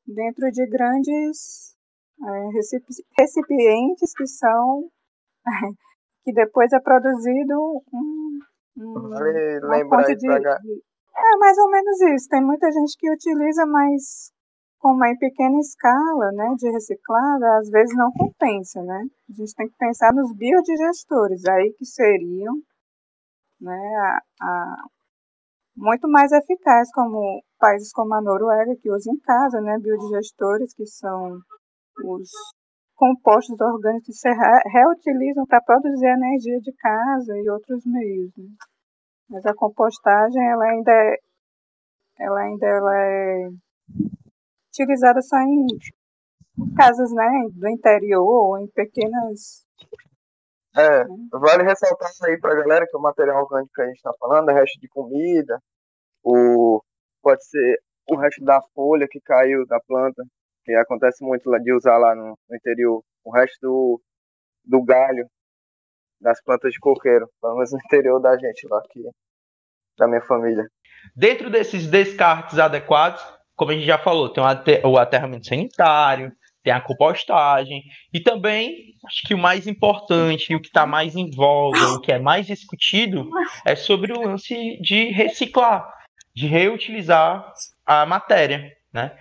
dentro 0.05 0.51
de 0.51 0.67
grandes 0.67 1.75
é, 2.21 2.49
recipientes 3.17 4.13
que 4.15 4.27
são 4.27 4.89
que 6.23 6.33
depois 6.33 6.71
é 6.73 6.79
produzido 6.79 7.83
um, 7.93 8.39
um 8.77 9.09
vale 9.09 9.59
lembrar 9.61 10.03
de, 10.03 10.15
de, 10.15 10.27
é 10.27 11.37
mais 11.37 11.57
ou 11.57 11.69
menos 11.69 12.01
isso. 12.01 12.29
Tem 12.29 12.41
muita 12.41 12.71
gente 12.71 12.95
que 12.97 13.11
utiliza, 13.11 13.65
mas 13.65 14.31
como 14.79 15.03
é 15.03 15.11
em 15.11 15.17
pequena 15.17 15.59
escala, 15.59 16.31
né, 16.31 16.55
de 16.57 16.69
reciclada, 16.71 17.57
às 17.57 17.69
vezes 17.69 17.95
não 17.97 18.11
compensa, 18.13 18.81
né? 18.81 19.03
A 19.29 19.33
gente 19.33 19.53
tem 19.53 19.67
que 19.67 19.75
pensar 19.77 20.13
nos 20.13 20.33
biodigestores 20.33 21.45
aí 21.45 21.73
que 21.77 21.85
seriam 21.85 22.55
né, 23.59 23.95
a, 23.97 24.21
a, 24.41 24.83
muito 25.75 26.07
mais 26.07 26.31
eficaz, 26.31 26.89
como 26.93 27.43
países 27.59 27.91
como 27.91 28.13
a 28.13 28.21
Noruega, 28.21 28.73
que 28.81 28.89
usam 28.89 29.13
em 29.13 29.19
casa, 29.19 29.59
né, 29.59 29.77
biodigestores, 29.79 30.73
que 30.73 30.85
são 30.85 31.39
os 32.05 32.29
compostos 32.99 33.59
orgânicos 33.61 34.19
se 34.19 34.29
reutilizam 34.73 35.45
para 35.47 35.61
produzir 35.61 36.05
energia 36.05 36.59
de 36.59 36.73
casa 36.73 37.33
e 37.37 37.49
outros 37.49 37.85
meios. 37.85 38.29
Né? 38.37 38.49
Mas 39.29 39.45
a 39.45 39.53
compostagem 39.53 40.45
ela 40.45 40.65
ainda 40.65 40.91
é, 40.91 41.17
ela 42.19 42.41
ainda 42.41 42.67
ela 42.67 42.95
é 42.97 43.49
utilizada 44.67 45.21
só 45.21 45.37
em 45.37 45.65
casas 46.75 47.09
né, 47.13 47.47
do 47.53 47.69
interior 47.69 48.21
ou 48.21 48.59
em 48.59 48.67
pequenas 48.67 49.65
é, 50.77 51.03
vale 51.31 51.63
ressaltar 51.63 52.09
aí 52.25 52.39
pra 52.39 52.53
galera 52.53 52.85
que 52.87 52.95
o 52.95 53.01
material 53.01 53.41
orgânico 53.41 53.73
que 53.73 53.81
a 53.81 53.87
gente 53.87 54.01
tá 54.01 54.11
falando 54.19 54.51
é 54.51 54.53
resto 54.53 54.79
de 54.79 54.87
comida, 54.87 55.59
o, 56.23 56.81
pode 57.23 57.43
ser 57.43 57.81
o 58.07 58.15
resto 58.15 58.45
da 58.45 58.61
folha 58.75 59.07
que 59.09 59.19
caiu 59.19 59.65
da 59.65 59.79
planta, 59.79 60.23
que 60.63 60.73
acontece 60.73 61.23
muito 61.23 61.49
de 61.59 61.73
usar 61.73 61.97
lá 61.97 62.15
no, 62.15 62.37
no 62.49 62.55
interior, 62.55 63.03
o 63.23 63.31
resto 63.31 63.57
do, 63.61 64.01
do 64.65 64.83
galho 64.83 65.27
das 66.21 66.41
plantas 66.43 66.73
de 66.73 66.79
coqueiro, 66.79 67.29
pelo 67.41 67.55
menos 67.55 67.71
no 67.71 67.79
interior 67.79 68.19
da 68.19 68.37
gente 68.37 68.67
lá, 68.67 68.79
aqui, 68.79 69.01
da 69.97 70.07
minha 70.07 70.21
família. 70.21 70.65
Dentro 71.15 71.49
desses 71.49 71.87
descartes 71.87 72.59
adequados, 72.59 73.21
como 73.55 73.71
a 73.71 73.73
gente 73.73 73.85
já 73.85 73.97
falou, 73.97 74.29
tem 74.29 74.43
o 74.83 74.97
aterramento 74.97 75.47
sanitário, 75.47 76.31
tem 76.63 76.73
a 76.73 76.81
compostagem 76.81 77.83
e 78.13 78.19
também 78.19 78.93
acho 79.05 79.21
que 79.25 79.33
o 79.33 79.37
mais 79.37 79.65
importante 79.65 80.53
o 80.53 80.61
que 80.61 80.67
está 80.67 80.85
mais 80.85 81.15
em 81.15 81.29
voga, 81.31 81.93
o 81.93 82.01
que 82.01 82.11
é 82.11 82.19
mais 82.19 82.45
discutido 82.45 83.29
é 83.65 83.75
sobre 83.75 84.11
o 84.11 84.21
lance 84.21 84.77
de 84.81 85.09
reciclar, 85.09 85.89
de 86.35 86.47
reutilizar 86.47 87.53
a 87.85 88.05
matéria, 88.05 88.71
né? 88.93 89.17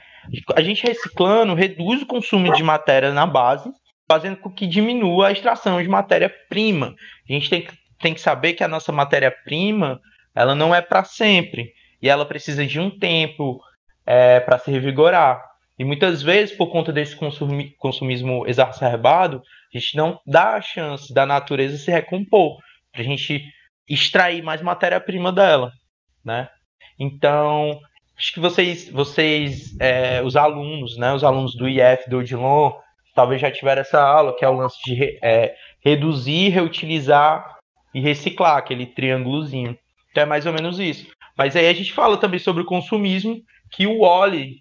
A 0.54 0.62
gente 0.62 0.87
reciclando 0.87 1.54
reduz 1.54 2.02
o 2.02 2.06
consumo 2.06 2.52
de 2.52 2.62
matéria 2.62 3.12
na 3.12 3.26
base, 3.26 3.70
fazendo 4.10 4.37
com 4.38 4.50
que 4.50 4.66
diminua 4.66 5.28
a 5.28 5.32
extração 5.32 5.82
de 5.82 5.88
matéria-prima. 5.88 6.94
A 7.28 7.32
gente 7.32 7.50
tem, 7.50 7.68
tem 8.00 8.14
que 8.14 8.20
saber 8.20 8.54
que 8.54 8.64
a 8.64 8.68
nossa 8.68 8.92
matéria-prima 8.92 10.00
ela 10.34 10.54
não 10.54 10.75
é 10.75 10.80
para 10.80 11.04
sempre 11.04 11.72
e 12.00 12.08
ela 12.08 12.25
precisa 12.25 12.66
de 12.66 12.78
um 12.78 12.90
tempo 12.96 13.60
é, 14.06 14.40
para 14.40 14.58
se 14.58 14.70
revigorar. 14.70 15.42
E 15.78 15.84
muitas 15.84 16.22
vezes, 16.22 16.56
por 16.56 16.68
conta 16.72 16.92
desse 16.92 17.16
consumismo 17.78 18.46
exacerbado, 18.46 19.42
A 19.72 19.78
gente 19.78 19.96
não 19.96 20.18
dá 20.26 20.54
a 20.54 20.62
chance 20.62 21.12
da 21.12 21.26
natureza 21.26 21.76
se 21.76 21.90
recompor, 21.90 22.56
para 22.90 23.02
a 23.02 23.04
gente 23.04 23.44
extrair 23.88 24.42
mais 24.42 24.62
matéria-prima 24.62 25.30
dela, 25.32 25.72
né? 26.25 26.48
Então, 26.98 27.78
acho 28.18 28.32
que 28.34 28.40
vocês, 28.40 28.90
vocês 28.90 29.76
é, 29.80 30.20
os 30.22 30.37
alunos, 30.37 30.98
né, 30.98 31.14
os 31.14 31.22
alunos 31.22 31.54
do 31.54 31.68
IF, 31.68 32.10
do 32.10 32.18
Odilon, 32.18 32.72
talvez 33.14 33.40
já 33.40 33.50
tiveram 33.50 33.80
essa 33.80 34.02
aula, 34.02 34.37
que 34.37 34.44
é 34.44 34.48
o 34.48 34.56
lance 34.56 34.78
de 34.84 35.18
é, 35.22 35.54
reduzir, 35.80 36.48
reutilizar 36.48 37.56
e 37.94 38.00
reciclar, 38.00 38.56
aquele 38.56 38.87
triângulozinho. 38.87 39.78
Então 40.10 40.25
é 40.25 40.26
mais 40.26 40.46
ou 40.46 40.52
menos 40.52 40.78
isso. 40.80 41.06
Mas 41.37 41.54
aí 41.54 41.68
a 41.68 41.72
gente 41.72 41.92
fala 41.92 42.16
também 42.16 42.40
sobre 42.40 42.62
o 42.62 42.66
consumismo, 42.66 43.40
que 43.70 43.87
o 43.87 44.00
Oli, 44.00 44.56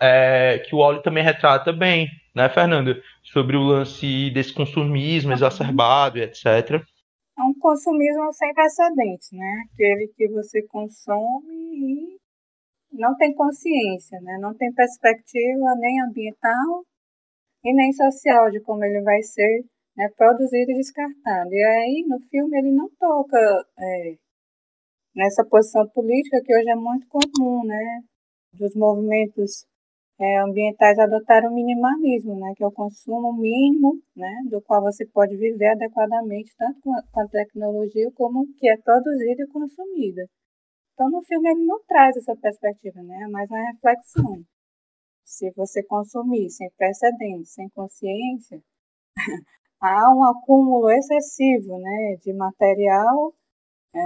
é, 0.00 0.62
que 0.66 0.74
o 0.74 0.78
Oli 0.78 1.02
também 1.02 1.22
retrata 1.22 1.72
bem, 1.72 2.08
né, 2.34 2.48
Fernanda? 2.48 2.98
Sobre 3.22 3.56
o 3.56 3.62
lance 3.62 4.30
desse 4.30 4.52
consumismo 4.52 5.32
exacerbado 5.32 6.18
e 6.18 6.22
etc. 6.22 6.82
É 7.38 7.42
um 7.42 7.54
consumismo 7.58 8.32
sem 8.32 8.52
precedentes, 8.54 9.30
né? 9.32 9.64
Aquele 9.72 10.08
que 10.16 10.28
você 10.28 10.62
consome 10.62 11.52
e 11.74 12.21
não 12.92 13.16
tem 13.16 13.34
consciência, 13.34 14.20
né? 14.20 14.38
Não 14.40 14.54
tem 14.54 14.72
perspectiva 14.72 15.74
nem 15.78 16.00
ambiental 16.02 16.84
e 17.64 17.74
nem 17.74 17.92
social 17.92 18.50
de 18.50 18.60
como 18.60 18.84
ele 18.84 19.02
vai 19.02 19.22
ser 19.22 19.64
né, 19.96 20.08
produzido 20.16 20.72
e 20.72 20.76
descartado. 20.76 21.52
E 21.52 21.64
aí, 21.64 22.04
no 22.08 22.18
filme, 22.28 22.58
ele 22.58 22.72
não 22.72 22.88
toca 22.98 23.38
é, 23.78 24.14
nessa 25.14 25.44
posição 25.44 25.88
política 25.88 26.42
que 26.44 26.54
hoje 26.54 26.70
é 26.70 26.76
muito 26.76 27.06
comum, 27.08 27.64
né? 27.64 28.02
Dos 28.54 28.74
movimentos 28.76 29.66
é, 30.20 30.40
ambientais 30.40 30.98
adotaram 30.98 31.50
o 31.50 31.54
minimalismo, 31.54 32.38
né? 32.38 32.52
Que 32.56 32.64
é 32.64 32.66
o 32.66 32.72
consumo 32.72 33.32
mínimo, 33.32 33.94
né? 34.16 34.30
Do 34.50 34.60
qual 34.62 34.82
você 34.82 35.06
pode 35.06 35.36
viver 35.36 35.68
adequadamente, 35.68 36.52
tanto 36.58 36.80
com 36.80 36.94
a 36.94 37.28
tecnologia 37.28 38.10
como 38.14 38.46
que 38.58 38.68
é 38.68 38.76
produzida 38.76 39.42
e 39.42 39.48
consumida. 39.48 40.26
Então, 40.94 41.10
no 41.10 41.22
filme, 41.22 41.50
ele 41.50 41.64
não 41.64 41.80
traz 41.84 42.16
essa 42.16 42.36
perspectiva, 42.36 43.02
né? 43.02 43.22
É 43.24 43.28
mais 43.28 43.50
uma 43.50 43.70
reflexão. 43.72 44.44
Se 45.24 45.50
você 45.52 45.82
consumir 45.82 46.50
sem 46.50 46.70
precedentes, 46.76 47.54
sem 47.54 47.68
consciência, 47.70 48.62
há 49.80 50.14
um 50.14 50.24
acúmulo 50.24 50.90
excessivo 50.90 51.78
né, 51.78 52.16
de 52.22 52.32
material, 52.34 53.32
é, 53.94 54.00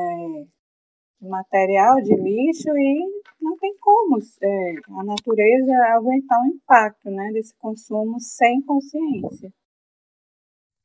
de 1.20 1.28
material, 1.28 1.96
de 1.96 2.14
lixo, 2.14 2.70
e 2.76 3.22
não 3.40 3.56
tem 3.56 3.76
como 3.78 4.18
é, 4.42 4.74
a 5.00 5.04
natureza 5.04 5.72
aguentar 5.96 6.40
o 6.42 6.46
impacto 6.46 7.10
né, 7.10 7.30
desse 7.32 7.54
consumo 7.56 8.20
sem 8.20 8.62
consciência. 8.62 9.50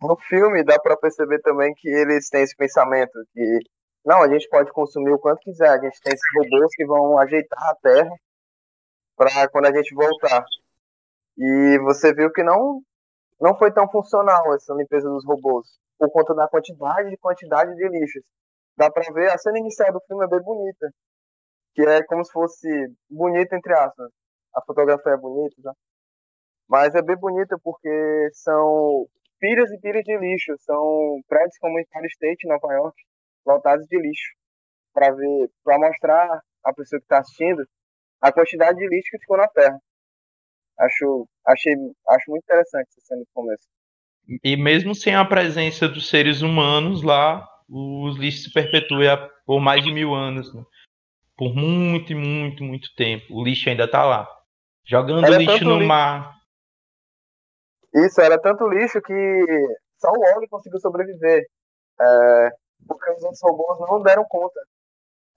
No 0.01 0.17
filme 0.17 0.63
dá 0.63 0.79
para 0.79 0.97
perceber 0.97 1.39
também 1.41 1.73
que 1.75 1.87
eles 1.87 2.27
têm 2.29 2.41
esse 2.41 2.55
pensamento 2.55 3.13
que 3.33 3.59
não, 4.05 4.23
a 4.23 4.27
gente 4.27 4.49
pode 4.49 4.71
consumir 4.71 5.11
o 5.11 5.19
quanto 5.19 5.41
quiser, 5.41 5.69
a 5.69 5.79
gente 5.79 6.01
tem 6.01 6.13
esses 6.13 6.25
robôs 6.35 6.75
que 6.75 6.85
vão 6.85 7.17
ajeitar 7.19 7.63
a 7.69 7.75
terra 7.75 8.15
para 9.15 9.47
quando 9.49 9.67
a 9.67 9.73
gente 9.73 9.93
voltar. 9.93 10.43
E 11.37 11.79
você 11.83 12.13
viu 12.13 12.31
que 12.31 12.43
não 12.43 12.81
não 13.39 13.57
foi 13.57 13.73
tão 13.73 13.89
funcional 13.89 14.53
essa 14.53 14.73
limpeza 14.75 15.09
dos 15.09 15.25
robôs, 15.25 15.67
por 15.97 16.11
conta 16.11 16.35
da 16.35 16.47
quantidade 16.47 17.11
e 17.11 17.17
quantidade 17.17 17.75
de 17.75 17.89
lixos. 17.89 18.23
Dá 18.77 18.89
pra 18.91 19.03
ver, 19.13 19.31
a 19.31 19.37
cena 19.37 19.59
inicial 19.59 19.91
do 19.91 20.01
filme 20.07 20.25
é 20.25 20.27
bem 20.27 20.41
bonita, 20.41 20.91
que 21.73 21.81
é 21.81 22.03
como 22.03 22.23
se 22.23 22.31
fosse 22.31 22.67
bonita 23.09 23.55
entre 23.55 23.73
aspas. 23.73 24.11
A 24.55 24.61
fotografia 24.63 25.13
é 25.13 25.17
bonita, 25.17 25.55
tá? 25.63 25.73
Mas 26.69 26.95
é 26.95 27.01
bem 27.01 27.17
bonita 27.17 27.57
porque 27.63 28.29
são 28.33 29.07
pilhas 29.39 29.71
e 29.71 29.79
pilhas 29.79 30.03
de 30.03 30.17
lixo, 30.17 30.53
são 30.59 31.19
prédios 31.27 31.57
como 31.59 31.79
Empire 31.79 32.07
State, 32.07 32.47
Nova 32.47 32.73
York, 32.73 32.95
lotados 33.45 33.85
de 33.87 33.97
lixo, 33.97 34.33
para 34.93 35.11
ver, 35.11 35.49
para 35.63 35.79
mostrar 35.79 36.41
a 36.63 36.73
pessoa 36.73 36.99
que 36.99 37.05
está 37.05 37.19
assistindo 37.19 37.63
a 38.21 38.31
quantidade 38.31 38.77
de 38.77 38.87
lixo 38.87 39.09
que 39.11 39.19
ficou 39.19 39.37
na 39.37 39.47
Terra. 39.47 39.79
Acho, 40.79 41.27
achei, 41.45 41.73
acho 42.09 42.31
muito 42.31 42.43
interessante 42.43 42.87
essa 42.89 43.01
cena 43.01 43.21
do 43.21 43.27
começo. 43.33 43.67
E 44.43 44.55
mesmo 44.55 44.95
sem 44.95 45.15
a 45.15 45.25
presença 45.25 45.87
dos 45.87 46.09
seres 46.09 46.41
humanos 46.41 47.03
lá, 47.03 47.47
os 47.67 48.17
lixos 48.17 48.43
se 48.43 48.53
perpetuam 48.53 49.29
por 49.45 49.59
mais 49.59 49.83
de 49.83 49.91
mil 49.91 50.13
anos. 50.13 50.53
Né? 50.53 50.63
Por 51.37 51.55
muito, 51.55 52.15
muito, 52.15 52.63
muito 52.63 52.93
tempo. 52.95 53.25
O 53.31 53.43
lixo 53.43 53.69
ainda 53.69 53.85
está 53.85 54.05
lá. 54.05 54.27
Jogando 54.85 55.25
era 55.25 55.37
lixo 55.37 55.63
no 55.63 55.75
lixo. 55.75 55.87
mar. 55.87 56.35
Isso, 57.93 58.21
era 58.21 58.39
tanto 58.39 58.67
lixo 58.69 59.01
que 59.01 59.13
só 59.97 60.09
o 60.11 60.19
Wally 60.19 60.47
conseguiu 60.47 60.79
sobreviver. 60.79 61.43
É, 61.99 62.49
porque 62.87 63.11
os 63.11 63.23
outros 63.23 63.41
robôs 63.41 63.79
não 63.79 64.01
deram 64.01 64.25
conta 64.27 64.59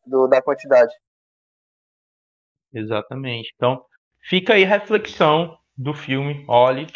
do, 0.07 0.27
da 0.27 0.43
quantidade. 0.43 0.93
Exatamente. 2.73 3.53
Então, 3.55 3.85
Fica 4.27 4.55
aí 4.55 4.65
a 4.65 4.69
reflexão 4.69 5.57
do 5.77 5.93
filme, 5.93 6.45
olhe. 6.49 6.87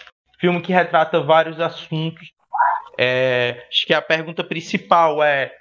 Filme 0.41 0.63
que 0.63 0.73
retrata 0.73 1.21
vários 1.21 1.61
assuntos. 1.61 2.33
É, 2.99 3.67
acho 3.69 3.87
que 3.87 3.93
a 3.93 4.01
pergunta 4.01 4.43
principal 4.43 5.23
é. 5.23 5.53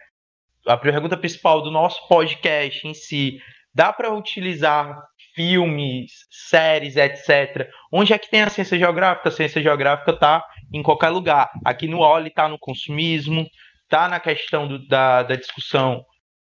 A 0.65 0.77
pergunta 0.77 1.17
principal 1.17 1.61
do 1.61 1.69
nosso 1.69 2.07
podcast 2.07 2.87
em 2.87 2.93
si. 2.93 3.39
Dá 3.73 3.91
para 3.91 4.13
utilizar 4.13 4.97
filmes, 5.35 6.11
séries, 6.49 6.95
etc. 6.95 7.69
Onde 7.91 8.13
é 8.13 8.17
que 8.17 8.29
tem 8.29 8.41
a 8.41 8.49
ciência 8.49 8.77
geográfica? 8.77 9.27
A 9.27 9.31
ciência 9.31 9.61
geográfica 9.61 10.11
está 10.11 10.45
em 10.73 10.81
qualquer 10.81 11.09
lugar. 11.09 11.51
Aqui 11.65 11.87
no 11.87 11.99
Oli 11.99 12.29
está 12.29 12.47
no 12.47 12.57
consumismo, 12.57 13.45
está 13.87 14.07
na 14.09 14.19
questão 14.19 14.67
do, 14.67 14.85
da, 14.87 15.23
da 15.23 15.35
discussão 15.35 16.05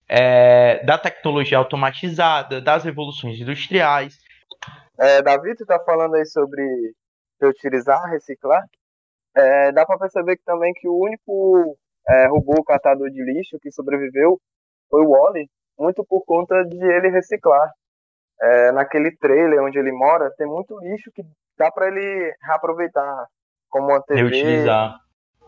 é, 0.09 0.83
da 0.85 0.97
tecnologia 0.97 1.57
automatizada, 1.57 2.61
das 2.61 2.85
revoluções 2.85 3.39
industriais. 3.39 4.15
É, 4.97 5.21
Davi, 5.21 5.53
tu 5.55 5.65
tá 5.65 5.79
falando 5.85 6.15
aí 6.15 6.25
sobre 6.25 6.63
reutilizar, 7.39 8.09
reciclar. 8.09 8.63
É, 9.35 9.71
dá 9.71 9.85
para 9.85 9.99
perceber 9.99 10.37
que 10.37 10.43
também 10.43 10.73
que 10.73 10.87
o 10.87 10.97
único 10.97 11.77
é, 12.07 12.27
robô 12.27 12.63
catador 12.63 13.09
de 13.11 13.23
lixo 13.23 13.59
que 13.61 13.71
sobreviveu 13.71 14.39
foi 14.89 15.05
o 15.05 15.09
Wally, 15.09 15.47
muito 15.77 16.03
por 16.05 16.23
conta 16.25 16.63
de 16.63 16.83
ele 16.83 17.09
reciclar. 17.09 17.69
É, 18.39 18.71
naquele 18.71 19.15
trailer 19.17 19.61
onde 19.61 19.77
ele 19.77 19.91
mora, 19.91 20.31
tem 20.37 20.47
muito 20.47 20.79
lixo 20.79 21.11
que 21.13 21.23
dá 21.57 21.71
para 21.71 21.87
ele 21.87 22.33
reaproveitar, 22.43 23.25
como 23.69 23.87
uma 23.87 24.01
TV. 24.01 24.21
Reutilizar. 24.21 24.95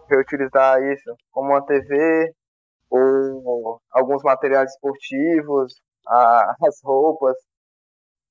Reutilizar 0.10 0.82
isso, 0.84 1.16
como 1.32 1.50
uma 1.50 1.66
TV, 1.66 2.34
ou 2.90 3.80
alguns 3.92 4.24
materiais 4.24 4.72
esportivos, 4.72 5.74
a, 6.08 6.56
as 6.68 6.82
roupas. 6.84 7.36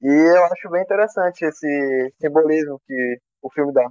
E 0.02 0.08
eu 0.08 0.44
acho 0.44 0.70
bem 0.70 0.82
interessante 0.82 1.44
esse 1.44 2.14
simbolismo 2.20 2.80
que 2.86 3.18
o 3.42 3.50
filme 3.50 3.72
dá. 3.72 3.88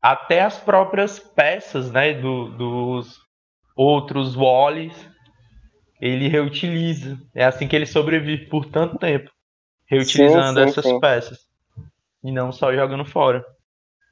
Até 0.00 0.42
as 0.42 0.58
próprias 0.58 1.18
peças, 1.18 1.90
né, 1.90 2.12
do, 2.14 2.50
dos 2.50 3.18
outros 3.74 4.36
Wallis, 4.36 4.94
ele 6.00 6.28
reutiliza. 6.28 7.16
É 7.34 7.44
assim 7.44 7.66
que 7.66 7.74
ele 7.74 7.86
sobrevive 7.86 8.46
por 8.48 8.66
tanto 8.66 8.98
tempo, 8.98 9.30
reutilizando 9.86 10.60
sim, 10.60 10.66
sim, 10.66 10.70
essas 10.70 10.84
sim. 10.84 11.00
peças 11.00 11.38
e 12.22 12.32
não 12.32 12.50
só 12.50 12.74
jogando 12.74 13.04
fora, 13.04 13.44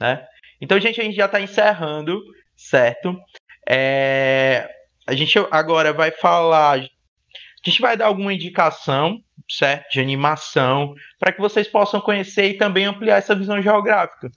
né? 0.00 0.26
Então, 0.60 0.78
gente, 0.78 1.00
a 1.00 1.04
gente 1.04 1.16
já 1.16 1.24
está 1.26 1.40
encerrando, 1.40 2.22
certo? 2.68 3.16
É... 3.68 4.68
A 5.06 5.14
gente 5.14 5.38
agora 5.50 5.92
vai 5.92 6.10
falar. 6.10 6.78
A 6.78 7.68
gente 7.68 7.80
vai 7.80 7.96
dar 7.96 8.06
alguma 8.06 8.32
indicação 8.32 9.22
certo? 9.48 9.90
De 9.90 10.00
animação, 10.00 10.94
para 11.18 11.32
que 11.32 11.40
vocês 11.40 11.68
possam 11.68 12.00
conhecer 12.00 12.48
e 12.48 12.56
também 12.56 12.86
ampliar 12.86 13.18
essa 13.18 13.34
visão 13.34 13.60
geográfica. 13.60 14.30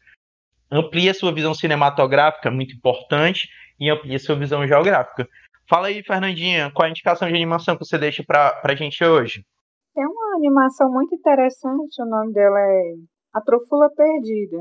Amplie 0.71 1.09
a 1.09 1.13
sua 1.13 1.33
visão 1.33 1.53
cinematográfica, 1.53 2.51
muito 2.51 2.75
importante, 2.75 3.47
e 3.79 3.89
amplie 3.89 4.15
a 4.15 4.19
sua 4.19 4.35
visão 4.35 4.65
geográfica. 4.67 5.27
Fala 5.67 5.87
aí, 5.87 6.03
Fernandinha, 6.03 6.71
qual 6.71 6.85
a 6.85 6.89
indicação 6.89 7.27
de 7.27 7.33
animação 7.33 7.75
que 7.75 7.85
você 7.85 7.97
deixa 7.97 8.23
para 8.23 8.61
a 8.63 8.75
gente 8.75 9.03
hoje? 9.03 9.45
Tem 9.93 10.05
uma 10.05 10.35
animação 10.35 10.91
muito 10.91 11.15
interessante, 11.15 12.01
o 12.01 12.05
nome 12.05 12.33
dela 12.33 12.59
é 12.59 12.93
A 13.33 13.41
Trufula 13.41 13.89
Perdida. 13.95 14.57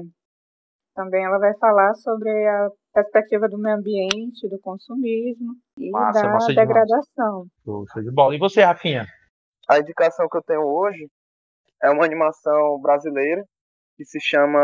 Também 0.94 1.24
ela 1.24 1.38
vai 1.38 1.53
falar 1.59 1.94
sobre 1.94 2.31
a 2.31 2.68
perspectiva 2.94 3.48
do 3.48 3.59
meio 3.59 3.76
ambiente, 3.76 4.48
do 4.48 4.59
consumismo 4.61 5.57
e 5.76 5.90
massa, 5.90 6.22
da 6.22 6.28
massa 6.28 6.54
degradação. 6.54 7.46
De 7.96 8.11
bola. 8.12 8.35
E 8.35 8.38
você, 8.38 8.62
Rafinha? 8.62 9.04
A 9.68 9.78
indicação 9.80 10.28
que 10.28 10.37
eu 10.37 10.42
tenho 10.42 10.62
hoje 10.62 11.11
é 11.83 11.90
uma 11.90 12.04
animação 12.04 12.80
brasileira 12.80 13.44
que 13.96 14.04
se 14.04 14.20
chama 14.20 14.61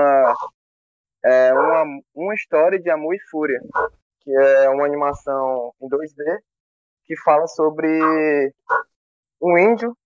é, 1.25 1.53
uma, 1.53 1.85
uma 2.15 2.35
História 2.35 2.81
de 2.81 2.89
Amor 2.89 3.15
e 3.15 3.21
Fúria, 3.31 3.61
que 4.21 4.31
é 4.31 4.71
uma 4.71 4.87
animação 4.87 5.73
em 5.81 5.89
2D 5.89 6.39
que 7.05 7.17
fala 7.23 7.47
sobre 7.49 7.89
um 9.43 9.59
índio 9.59 9.97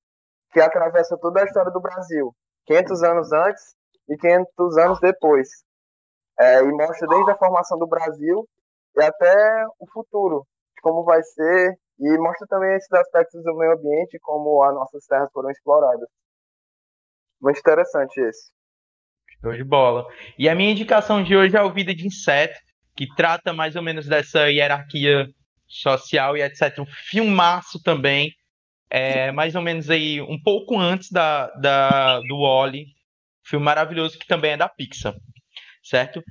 que 0.53 0.61
atravessa 0.61 1.19
toda 1.19 1.41
a 1.43 1.45
história 1.45 1.71
do 1.71 1.81
Brasil, 1.81 2.35
500 2.67 3.03
anos 3.03 3.33
antes 3.33 3.75
e 4.09 4.17
500 4.17 4.79
anos 4.79 5.01
depois. 5.01 5.49
É, 6.39 6.61
e 6.61 6.73
mostra 6.73 7.07
desde 7.07 7.31
a 7.31 7.39
formação 7.39 7.79
do 7.79 7.87
Brasil 7.87 8.49
e 8.97 9.03
até 9.03 9.67
o 9.79 9.87
futuro, 9.93 10.47
como 10.83 11.05
vai 11.05 11.23
ser, 11.23 11.79
e 11.99 12.19
mostra 12.19 12.47
também 12.49 12.75
esses 12.77 12.93
aspectos 12.93 13.43
do 13.43 13.57
meio 13.57 13.73
ambiente, 13.73 14.19
como 14.21 14.63
as 14.63 14.75
nossas 14.75 15.07
terras 15.07 15.31
foram 15.33 15.51
exploradas. 15.51 16.09
Muito 17.41 17.59
interessante 17.59 18.21
esse. 18.21 18.51
Show 19.41 19.53
de 19.53 19.65
bola. 19.65 20.07
E 20.39 20.49
a 20.49 20.55
minha 20.55 20.71
indicação 20.71 21.23
de 21.23 21.37
hoje 21.37 21.57
é 21.57 21.63
o 21.63 21.73
Vida 21.73 21.95
de 21.95 22.07
Inseto, 22.07 22.59
que 22.97 23.07
trata 23.15 23.53
mais 23.53 23.77
ou 23.77 23.83
menos 23.83 24.07
dessa 24.07 24.51
hierarquia 24.51 25.27
social 25.67 26.37
e 26.37 26.43
etc. 26.43 26.79
Um 26.79 26.87
filmaço 26.87 27.83
também, 27.83 28.33
é, 28.89 29.33
mais 29.33 29.55
ou 29.55 29.63
menos 29.63 29.91
aí 29.91 30.21
um 30.23 30.41
pouco 30.43 30.79
antes 30.79 31.11
da, 31.11 31.49
da 31.57 32.21
do 32.21 32.43
Wally, 32.43 32.87
filme 33.45 33.65
maravilhoso 33.65 34.19
que 34.19 34.27
também 34.27 34.53
é 34.53 34.57
da 34.57 34.69
Pixar, 34.69 35.15
certo? 35.85 36.23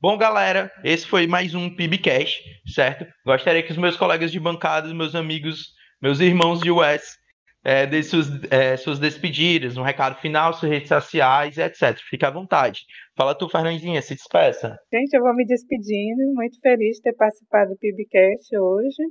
Bom, 0.00 0.16
galera, 0.16 0.72
esse 0.82 1.06
foi 1.06 1.26
mais 1.26 1.54
um 1.54 1.74
PIBcast, 1.74 2.42
certo? 2.66 3.06
Gostaria 3.24 3.62
que 3.62 3.72
os 3.72 3.78
meus 3.78 3.96
colegas 3.96 4.32
de 4.32 4.40
bancada, 4.40 4.92
meus 4.94 5.14
amigos, 5.14 5.74
meus 6.00 6.18
irmãos 6.18 6.60
de 6.60 6.70
US, 6.70 7.16
é, 7.64 7.86
dê 7.86 8.02
suas, 8.02 8.26
é, 8.50 8.76
suas 8.76 8.98
despedidas, 8.98 9.76
um 9.76 9.82
recado 9.82 10.20
final, 10.20 10.52
suas 10.54 10.72
redes 10.72 10.88
sociais, 10.88 11.56
etc. 11.58 11.96
Fique 12.10 12.24
à 12.24 12.30
vontade. 12.30 12.80
Fala 13.16 13.34
tu, 13.34 13.48
Fernandinha, 13.48 14.02
se 14.02 14.14
despeça. 14.14 14.76
Gente, 14.92 15.14
eu 15.14 15.22
vou 15.22 15.34
me 15.34 15.46
despedindo, 15.46 16.34
muito 16.34 16.58
feliz 16.60 16.96
de 16.96 17.02
ter 17.02 17.14
participado 17.14 17.70
do 17.70 17.78
PIBcast 17.78 18.56
hoje. 18.56 19.02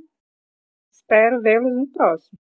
Espero 0.92 1.40
vê-los 1.40 1.72
no 1.72 1.90
próximo. 1.90 2.38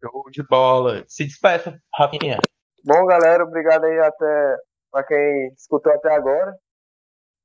Show 0.00 0.24
de 0.32 0.42
bola. 0.42 1.04
Se 1.06 1.24
despeça, 1.24 1.78
Rafinha. 1.94 2.38
Bom, 2.84 3.06
galera, 3.06 3.44
obrigado 3.44 3.84
aí 3.84 4.00
até 4.00 4.56
para 4.92 5.04
quem 5.04 5.48
escutou 5.56 5.92
até 5.92 6.14
agora. 6.14 6.54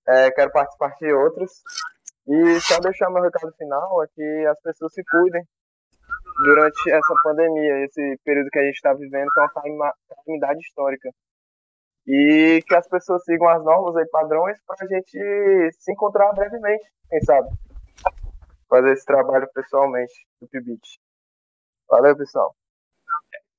É, 0.08 0.30
quero 0.32 0.52
participar 0.52 0.94
de 1.00 1.12
outros. 1.14 1.52
E 2.28 2.60
só 2.60 2.80
deixar 2.80 3.10
meu 3.10 3.24
recado 3.24 3.52
final 3.58 4.04
é 4.04 4.08
que 4.14 4.46
as 4.48 4.62
pessoas 4.62 4.94
se 4.94 5.02
cuidem 5.06 5.42
durante 6.44 6.92
essa 6.92 7.14
pandemia, 7.24 7.86
esse 7.86 8.20
período 8.24 8.50
que 8.50 8.60
a 8.60 8.64
gente 8.64 8.76
está 8.76 8.94
vivendo, 8.94 9.30
que 9.32 9.40
é 9.40 9.72
uma 9.72 9.94
calamidade 10.10 10.60
histórica. 10.60 11.10
E 12.06 12.62
que 12.68 12.76
as 12.76 12.88
pessoas 12.88 13.24
sigam 13.24 13.50
as 13.50 13.64
normas 13.64 13.96
e 13.96 14.10
padrões 14.10 14.58
para 14.66 14.86
a 14.86 14.88
gente 14.88 15.72
se 15.80 15.92
encontrar 15.92 16.32
brevemente, 16.34 16.86
quem 17.10 17.22
sabe. 17.22 17.50
Fazer 18.70 18.92
esse 18.92 19.06
trabalho 19.06 19.48
pessoalmente 19.54 20.14
do 20.42 20.48
PIBIT. 20.48 21.00
Valeu, 21.90 22.16
pessoal. 22.16 22.54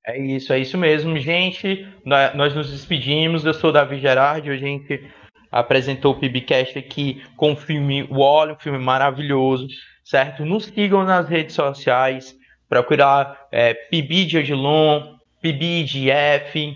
É 0.09 0.17
isso, 0.17 0.55
é 0.55 0.59
isso 0.59 0.79
mesmo, 0.79 1.19
gente. 1.19 1.87
Nós 2.35 2.55
nos 2.55 2.71
despedimos. 2.71 3.45
Eu 3.45 3.53
sou 3.53 3.69
o 3.69 3.73
Davi 3.75 3.99
Gerardi. 3.99 4.49
A 4.49 4.57
gente 4.57 5.07
apresentou 5.53 6.15
o 6.15 6.19
PIBcast 6.19 6.79
aqui 6.79 7.23
com 7.37 7.53
o 7.53 7.57
filme 7.57 8.05
Wall, 8.05 8.53
um 8.53 8.59
filme 8.59 8.79
maravilhoso, 8.79 9.69
certo? 10.03 10.47
Nos 10.47 10.65
sigam 10.65 11.05
nas 11.05 11.29
redes 11.29 11.55
sociais, 11.55 12.35
procurar 12.71 13.39
é, 13.53 13.75
PIB 13.75 14.25
de 14.25 14.39
Odilon, 14.39 15.19
PIB 15.43 15.85
de 15.85 16.11
F, 16.11 16.75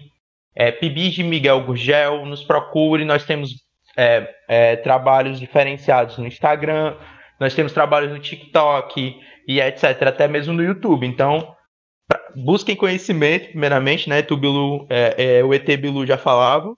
é, 0.55 0.71
de 0.71 1.23
Miguel 1.23 1.65
Gurgel, 1.65 2.27
nos 2.27 2.45
procure, 2.45 3.03
nós 3.03 3.25
temos 3.25 3.55
é, 3.97 4.29
é, 4.47 4.77
trabalhos 4.77 5.41
diferenciados 5.41 6.19
no 6.19 6.27
Instagram, 6.27 6.97
nós 7.41 7.55
temos 7.55 7.73
trabalhos 7.73 8.13
no 8.13 8.19
TikTok 8.19 9.17
e 9.49 9.59
etc, 9.59 10.03
até 10.03 10.29
mesmo 10.29 10.53
no 10.53 10.63
YouTube, 10.63 11.07
então 11.07 11.57
busquem 12.35 12.77
conhecimento, 12.77 13.49
primeiramente, 13.51 14.09
né, 14.09 14.23
Tubilu, 14.23 14.87
é, 14.89 15.39
é, 15.39 15.45
o 15.45 15.53
ET 15.53 15.67
Bilu 15.77 16.07
já 16.07 16.19
falava, 16.19 16.75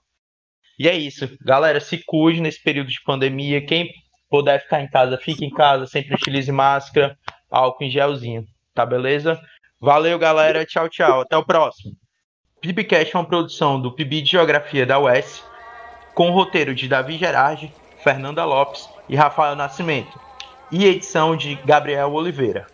e 0.78 0.88
é 0.88 0.94
isso. 0.96 1.28
Galera, 1.40 1.80
se 1.80 2.02
cuide 2.04 2.40
nesse 2.40 2.62
período 2.62 2.88
de 2.88 3.02
pandemia. 3.04 3.64
Quem 3.64 3.90
puder 4.28 4.60
ficar 4.62 4.80
em 4.80 4.88
casa, 4.88 5.16
fique 5.16 5.44
em 5.44 5.50
casa. 5.50 5.86
Sempre 5.86 6.14
utilize 6.14 6.50
máscara, 6.50 7.16
álcool 7.50 7.84
em 7.84 7.90
gelzinho. 7.90 8.44
Tá 8.74 8.84
beleza? 8.84 9.40
Valeu, 9.80 10.18
galera. 10.18 10.64
Tchau, 10.66 10.88
tchau. 10.88 11.20
Até 11.20 11.36
o 11.36 11.44
próximo. 11.44 11.94
PIBcast 12.60 13.14
é 13.14 13.18
uma 13.18 13.28
produção 13.28 13.80
do 13.80 13.92
PIB 13.92 14.22
de 14.22 14.30
Geografia 14.32 14.86
da 14.86 14.98
UES, 14.98 15.44
com 16.14 16.30
roteiro 16.30 16.74
de 16.74 16.88
Davi 16.88 17.18
Gerardi, 17.18 17.70
Fernanda 18.02 18.44
Lopes 18.44 18.88
e 19.06 19.14
Rafael 19.14 19.54
Nascimento, 19.54 20.18
e 20.72 20.86
edição 20.86 21.36
de 21.36 21.56
Gabriel 21.56 22.12
Oliveira. 22.14 22.66